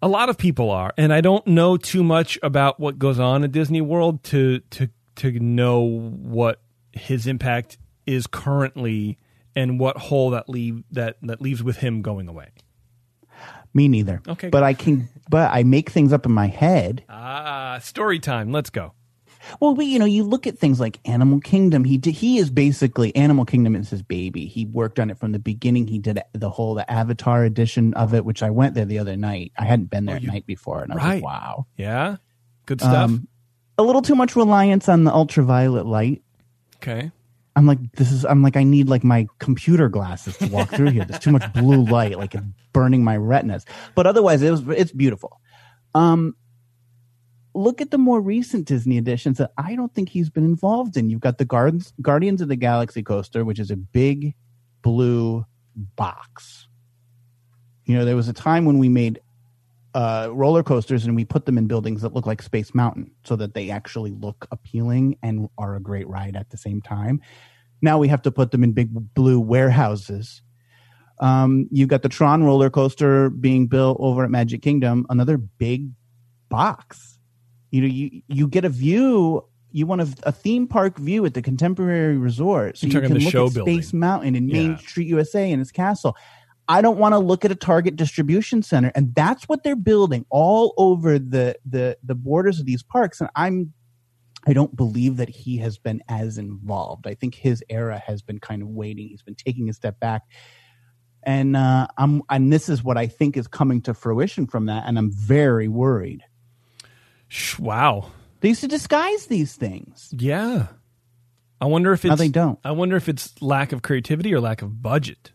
[0.00, 3.44] A lot of people are, and I don't know too much about what goes on
[3.44, 6.60] at Disney World to to to know what
[6.92, 9.18] his impact is currently
[9.54, 12.48] and what hole that leave that that leaves with him going away.
[13.74, 14.20] Me neither.
[14.28, 14.62] Okay, but.
[14.62, 17.04] I can, but I make things up in my head.
[17.08, 18.52] Ah, story time.
[18.52, 18.92] Let's go.
[19.60, 21.84] Well, we, you know, you look at things like Animal Kingdom.
[21.84, 24.46] He did, he is basically Animal Kingdom is his baby.
[24.46, 25.86] He worked on it from the beginning.
[25.86, 29.16] He did the whole the Avatar edition of it, which I went there the other
[29.16, 29.52] night.
[29.58, 31.14] I hadn't been there at night before, and I was Oh, right.
[31.16, 31.66] like, wow.
[31.76, 32.16] Yeah,
[32.66, 32.94] good stuff.
[33.10, 33.28] Um,
[33.78, 36.22] a little too much reliance on the ultraviolet light.
[36.76, 37.10] okay.
[37.54, 40.88] I'm like, this is, I'm like, I need like my computer glasses to walk through
[40.90, 41.04] here.
[41.04, 43.66] There's too much blue light, like it's burning my retinas.
[43.94, 45.38] But otherwise, it was, it's beautiful.
[45.94, 46.34] Um,
[47.54, 51.10] look at the more recent Disney editions that I don't think he's been involved in.
[51.10, 54.34] You've got the Guardians, Guardians of the Galaxy coaster, which is a big
[54.82, 55.44] blue
[55.74, 56.68] box.
[57.84, 59.20] You know, there was a time when we made
[59.94, 63.36] uh, roller coasters and we put them in buildings that look like Space Mountain so
[63.36, 67.20] that they actually look appealing and are a great ride at the same time.
[67.82, 70.40] Now we have to put them in big blue warehouses.
[71.20, 75.90] Um, you've got the Tron roller coaster being built over at Magic Kingdom, another big
[76.48, 77.11] box.
[77.72, 79.44] You know, you you get a view.
[79.72, 83.18] You want a, a theme park view at the Contemporary Resort, so You're you can
[83.18, 83.80] the look show at building.
[83.80, 84.76] Space Mountain and Main Yeah.
[84.76, 86.14] Street USA and its castle.
[86.68, 90.26] I don't want to look at a Target distribution center, and that's what they're building
[90.30, 93.20] all over the the the borders of these parks.
[93.20, 93.72] And I'm
[94.46, 97.06] I don't believe that he has been as involved.
[97.06, 99.08] I think his era has been kind of waiting.
[99.08, 100.22] He's been taking a step back.
[101.22, 104.84] And uh, I'm and this is what I think is coming to fruition from that,
[104.86, 106.22] and I'm very worried.
[107.58, 108.10] Wow.
[108.40, 110.08] They used to disguise these things.
[110.12, 110.66] Yeah.
[111.60, 112.58] I wonder if it's Now they don't.
[112.64, 115.30] I wonder if it's lack of creativity or lack of budget.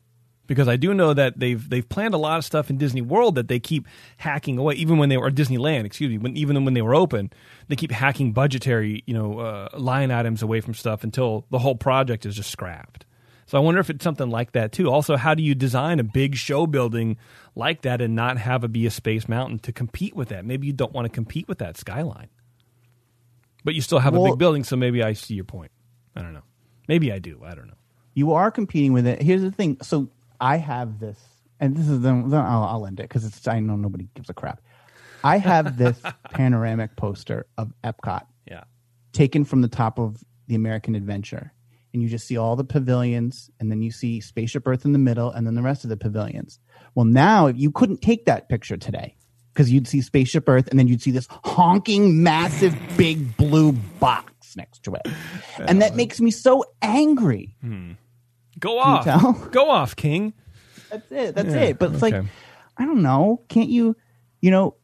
[0.45, 3.35] Because I do know that they've they've planned a lot of stuff in Disney World
[3.35, 3.85] that they keep
[4.17, 4.75] hacking away.
[4.75, 7.31] Even when they were Disneyland, excuse me, when even when they were open,
[7.67, 11.75] they keep hacking budgetary, you know, uh, line items away from stuff until the whole
[11.75, 13.05] project is just scrapped.
[13.47, 14.91] So I wonder if it's something like that too.
[14.91, 17.17] Also, how do you design a big show building
[17.55, 20.45] like that and not have it be a Space Mountain to compete with that?
[20.45, 22.27] Maybe you don't want to compete with that skyline,
[23.63, 24.63] but you still have a big building.
[24.65, 25.71] So maybe I see your point.
[26.15, 26.43] I don't know.
[26.87, 27.41] Maybe I do.
[27.45, 27.73] I don't know.
[28.15, 29.21] You are competing with it.
[29.21, 29.77] Here's the thing.
[29.81, 30.09] So
[30.41, 31.19] I have this,
[31.59, 32.09] and this is the.
[32.09, 33.47] then I'll, I'll end it because it's.
[33.47, 34.61] I know nobody gives a crap.
[35.23, 35.99] I have this
[36.31, 38.63] panoramic poster of Epcot Yeah.
[39.13, 41.53] taken from the top of the American Adventure.
[41.97, 44.99] And you just see all the pavilions, and then you see Spaceship Earth in the
[44.99, 46.59] middle, and then the rest of the pavilions.
[46.93, 49.15] Well, now you couldn't take that picture today
[49.51, 54.55] because you'd see Spaceship Earth, and then you'd see this honking, massive, big blue box
[54.55, 55.07] next to it.
[55.57, 57.55] And that makes me so angry.
[57.61, 57.93] Hmm.
[58.59, 59.49] Go off.
[59.49, 60.35] Go off, King.
[60.91, 61.33] That's it.
[61.33, 61.79] That's Yeah, it.
[61.79, 62.13] But it's like.
[62.77, 63.41] I don't know.
[63.49, 63.95] Can't you,
[64.39, 64.75] you know,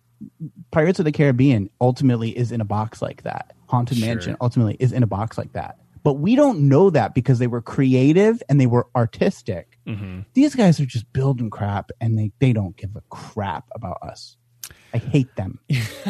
[0.71, 3.53] Pirates of the Caribbean ultimately is in a box like that.
[3.67, 4.07] Haunted Sure.
[4.07, 5.77] Mansion ultimately is in a box like that.
[6.03, 9.79] But we don't know that because they were creative and they were artistic.
[10.33, 14.35] These guys are just building crap and they, they don't give a crap about us.
[14.93, 15.59] I hate them.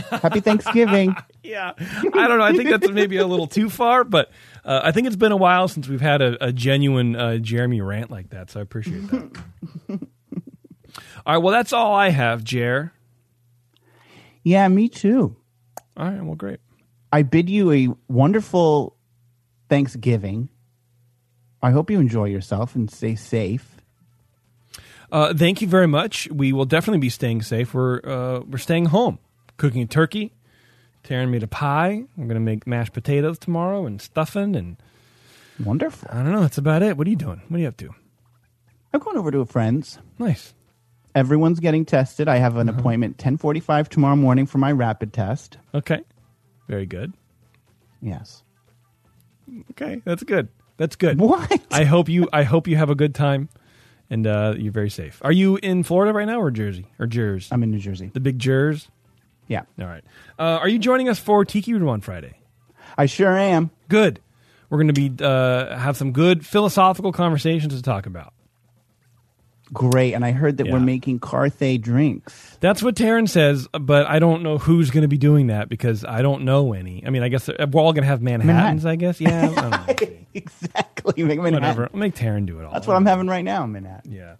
[0.09, 1.15] Happy Thanksgiving.
[1.41, 2.43] Yeah, I don't know.
[2.43, 4.29] I think that's maybe a little too far, but
[4.65, 7.79] uh, I think it's been a while since we've had a, a genuine uh, Jeremy
[7.81, 9.39] rant like that, so I appreciate that.
[9.89, 9.99] all
[11.25, 12.91] right, well, that's all I have, Jer.
[14.43, 15.37] Yeah, me too.
[15.95, 16.59] All right, well, great.
[17.11, 18.92] I bid you a wonderful
[19.73, 20.49] Thanksgiving.
[21.63, 23.75] I hope you enjoy yourself and stay safe.
[25.11, 26.29] Uh, thank you very much.
[26.29, 27.73] We will definitely be staying safe.
[27.73, 29.17] We're uh, we're staying home,
[29.57, 30.31] cooking a turkey.
[31.03, 32.03] Taryn made a pie.
[32.15, 34.77] We're gonna make mashed potatoes tomorrow and stuffing, and
[35.59, 36.07] Wonderful.
[36.11, 36.41] I don't know.
[36.41, 36.95] That's about it.
[36.95, 37.41] What are you doing?
[37.47, 37.89] What are you up to?
[38.93, 39.97] I'm going over to a friend's.
[40.19, 40.53] Nice.
[41.15, 42.27] Everyone's getting tested.
[42.27, 45.57] I have an appointment 10:45 tomorrow morning for my rapid test.
[45.73, 46.01] Okay.
[46.67, 47.13] Very good.
[48.03, 48.43] Yes.
[49.71, 50.47] Okay, that's good.
[50.77, 51.19] That's good.
[51.19, 51.61] What?
[51.71, 52.27] I hope you.
[52.33, 53.49] I hope you have a good time,
[54.09, 55.19] and uh, you're very safe.
[55.23, 57.49] Are you in Florida right now, or Jersey, or Jers?
[57.51, 58.09] I'm in New Jersey.
[58.13, 58.89] the big Jers.
[59.47, 59.63] Yeah.
[59.79, 60.03] All right.
[60.39, 62.39] Uh, are you joining us for Tiki Room on Friday?
[62.97, 63.71] I sure am.
[63.89, 64.19] Good.
[64.69, 68.33] We're going to be uh, have some good philosophical conversations to talk about.
[69.73, 70.13] Great.
[70.13, 70.73] And I heard that Yeah.
[70.73, 72.57] we're making Carthay drinks.
[72.59, 76.05] That's what Taryn says, but I don't know who's going to be doing that because
[76.05, 77.03] I don't know any.
[77.05, 78.83] I mean, I guess we're all going to have Manhattans.
[78.83, 78.87] Manhattan.
[78.87, 79.19] I guess.
[79.19, 79.53] Yeah.
[79.89, 81.23] I exactly.
[81.23, 81.53] Make Manhattan.
[81.53, 81.89] Whatever.
[81.93, 82.73] I'll make Taryn do it all.
[82.73, 84.11] That's what I'm having right now Manhattan.
[84.11, 84.35] Yeah.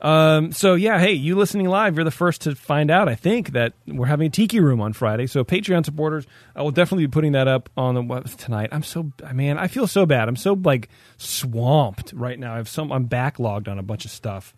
[0.00, 3.08] Um, so yeah, hey, you listening live, you're the first to find out.
[3.08, 5.26] I think that we're having a tiki room on Friday.
[5.26, 6.24] So Patreon supporters,
[6.54, 8.68] I will definitely be putting that up on the web tonight.
[8.70, 10.28] I'm so man, I feel so bad.
[10.28, 12.54] I'm so like swamped right now.
[12.54, 12.92] I have some.
[12.92, 14.54] I'm backlogged on a bunch of stuff,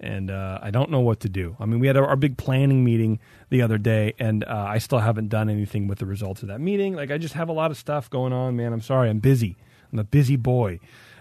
[0.00, 1.56] and uh, I don't know what to do.
[1.58, 3.20] I mean, we had our, our big planning meeting
[3.50, 6.60] the other day, and uh, I still haven't done anything with the results of that
[6.60, 6.94] meeting.
[6.94, 8.72] Like I just have a lot of stuff going on, man.
[8.72, 9.10] I'm sorry.
[9.10, 9.56] I'm busy.
[9.92, 10.80] I'm a busy boy.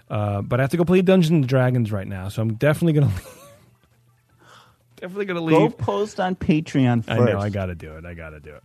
[0.09, 2.93] Uh, but I have to go play Dungeons and Dragons right now, so I'm definitely
[2.93, 3.11] gonna
[4.97, 5.57] definitely gonna leave.
[5.57, 7.21] Go post on Patreon first.
[7.21, 8.05] I know I got to do it.
[8.05, 8.63] I got to do it.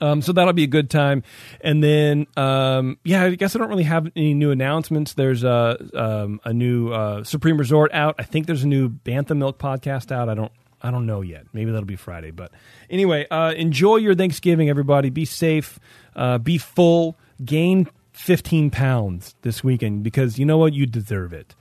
[0.00, 1.22] Um, so that'll be a good time,
[1.60, 5.14] and then um, yeah, I guess I don't really have any new announcements.
[5.14, 8.14] There's a um, a new uh, Supreme Resort out.
[8.18, 10.28] I think there's a new Bantha Milk podcast out.
[10.28, 11.46] I don't I don't know yet.
[11.52, 12.30] Maybe that'll be Friday.
[12.30, 12.52] But
[12.88, 15.10] anyway, uh, enjoy your Thanksgiving, everybody.
[15.10, 15.78] Be safe.
[16.14, 17.16] Uh, be full.
[17.44, 20.72] Gain 15 pounds this weekend because you know what?
[20.72, 21.54] You deserve it.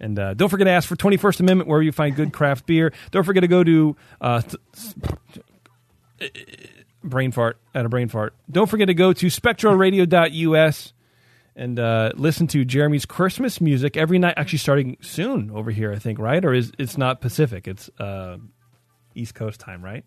[0.00, 2.92] And uh, don't forget to ask for 21st Amendment where you find good craft beer.
[3.12, 6.32] Don't forget to go to uh, th-
[7.02, 8.34] brain fart at a brain fart.
[8.50, 10.92] Don't forget to go to spectralradio.us
[11.54, 14.34] and uh, listen to Jeremy's Christmas music every night.
[14.36, 16.44] Actually, starting soon over here, I think, right?
[16.44, 17.68] Or is it's not Pacific?
[17.68, 18.38] It's uh,
[19.14, 20.04] East Coast time, right?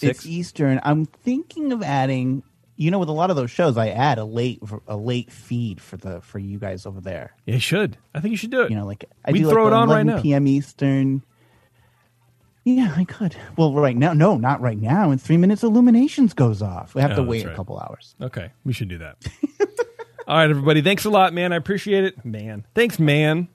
[0.00, 0.80] It's Eastern.
[0.82, 2.42] I'm thinking of adding.
[2.74, 5.80] You know, with a lot of those shows, I add a late a late feed
[5.80, 7.36] for the for you guys over there.
[7.44, 7.98] You should.
[8.14, 8.70] I think you should do it.
[8.70, 10.20] You know, like I We'd do throw like it on right now.
[10.20, 10.48] p.m.
[10.48, 11.22] Eastern.
[12.64, 13.34] Yeah, I could.
[13.56, 15.10] Well, right now, no, not right now.
[15.10, 16.94] In three minutes, Illuminations goes off.
[16.94, 17.52] We have Oh, to wait right.
[17.52, 18.14] a couple hours.
[18.20, 19.16] Okay, we should do that.
[20.28, 20.80] All right, everybody.
[20.82, 21.52] Thanks a lot, man.
[21.52, 22.64] I appreciate it, man.
[22.74, 23.48] Thanks, man.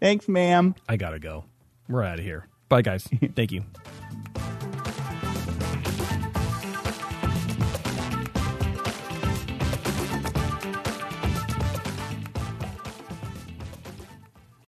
[0.00, 0.76] Thanks, ma'am.
[0.88, 1.44] I gotta go.
[1.88, 2.46] We're out of here.
[2.68, 3.08] Bye, guys.
[3.34, 3.64] Thank you.